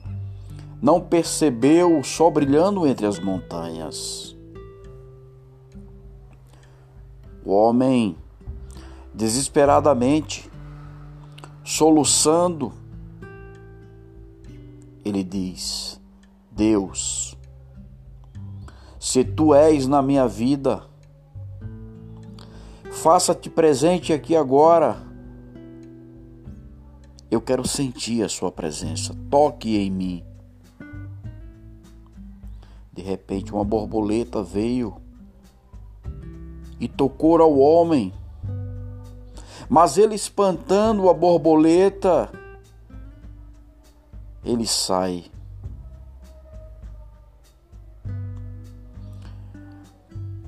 [0.81, 4.30] não percebeu o sol brilhando entre as montanhas.
[7.43, 8.15] O homem,
[9.13, 10.49] desesperadamente,
[11.63, 12.71] soluçando,
[15.03, 15.99] ele diz:
[16.51, 17.35] Deus,
[18.99, 20.83] se tu és na minha vida,
[22.91, 25.09] faça-te presente aqui agora.
[27.31, 29.15] Eu quero sentir a sua presença.
[29.29, 30.23] Toque em mim.
[32.91, 34.97] De repente, uma borboleta veio
[36.81, 38.11] e tocou ao homem.
[39.69, 42.29] Mas ele espantando a borboleta,
[44.43, 45.25] ele sai.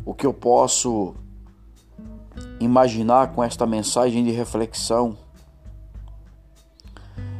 [0.03, 1.15] O que eu posso
[2.59, 5.15] imaginar com esta mensagem de reflexão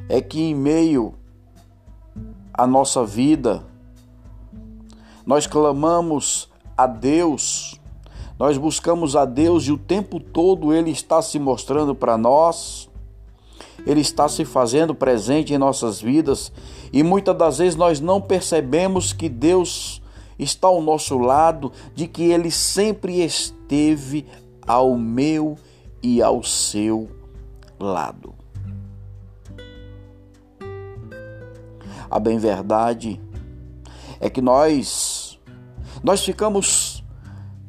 [0.07, 1.15] é que em meio
[2.53, 3.65] à nossa vida
[5.25, 7.72] nós clamamos a Deus
[8.39, 12.89] nós buscamos a Deus e o tempo todo Ele está se mostrando para nós,
[13.85, 16.51] Ele está se fazendo presente em nossas vidas
[16.91, 20.01] e muitas das vezes nós não percebemos que Deus
[20.37, 24.25] está ao nosso lado, de que Ele sempre esteve
[24.67, 25.57] ao meu
[26.01, 27.09] e ao seu
[27.79, 28.33] lado.
[32.09, 33.19] A bem verdade
[34.19, 35.39] é que nós
[36.03, 36.92] nós ficamos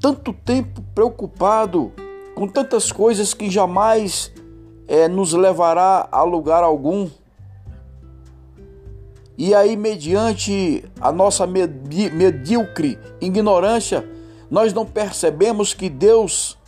[0.05, 1.91] tanto tempo preocupado
[2.35, 4.31] com tantas coisas que jamais
[4.87, 7.09] é, nos levará a lugar algum.
[9.39, 14.07] E aí, mediante a nossa medíocre ignorância,
[14.51, 16.59] nós não percebemos que Deus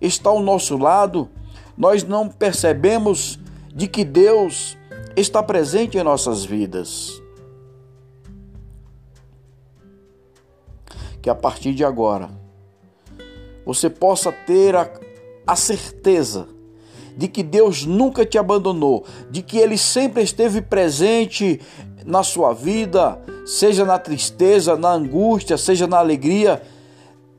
[0.00, 1.28] está ao nosso lado,
[1.76, 3.40] nós não percebemos
[3.74, 4.78] de que Deus
[5.16, 7.20] está presente em nossas vidas.
[11.20, 12.43] que a partir de agora
[13.64, 14.90] você possa ter a,
[15.46, 16.48] a certeza
[17.16, 21.60] de que Deus nunca te abandonou, de que Ele sempre esteve presente
[22.04, 26.62] na sua vida, seja na tristeza, na angústia, seja na alegria.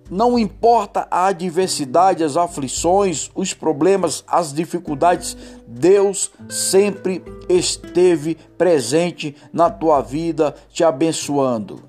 [0.09, 5.35] Não importa a adversidade, as aflições, os problemas, as dificuldades,
[5.67, 11.83] Deus sempre esteve presente na tua vida, te abençoando.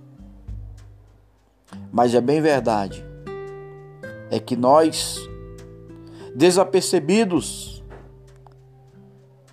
[1.93, 3.06] Mas é bem verdade,
[4.31, 5.19] é que nós,
[6.35, 7.83] desapercebidos,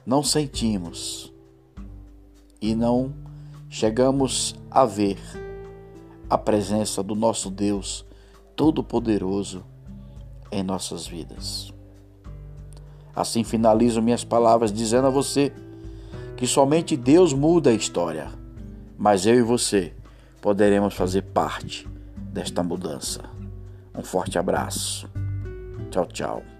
[0.05, 1.33] não sentimos
[2.61, 3.13] e não
[3.69, 5.17] chegamos a ver
[6.29, 8.05] a presença do nosso Deus
[8.55, 9.63] Todo-Poderoso
[10.51, 11.73] em nossas vidas.
[13.15, 15.51] Assim finalizo minhas palavras dizendo a você
[16.35, 18.29] que somente Deus muda a história,
[18.97, 19.93] mas eu e você
[20.41, 21.87] poderemos fazer parte
[22.17, 23.32] desta mudança.
[23.95, 25.09] Um forte abraço.
[25.91, 26.52] Tchau, tchau.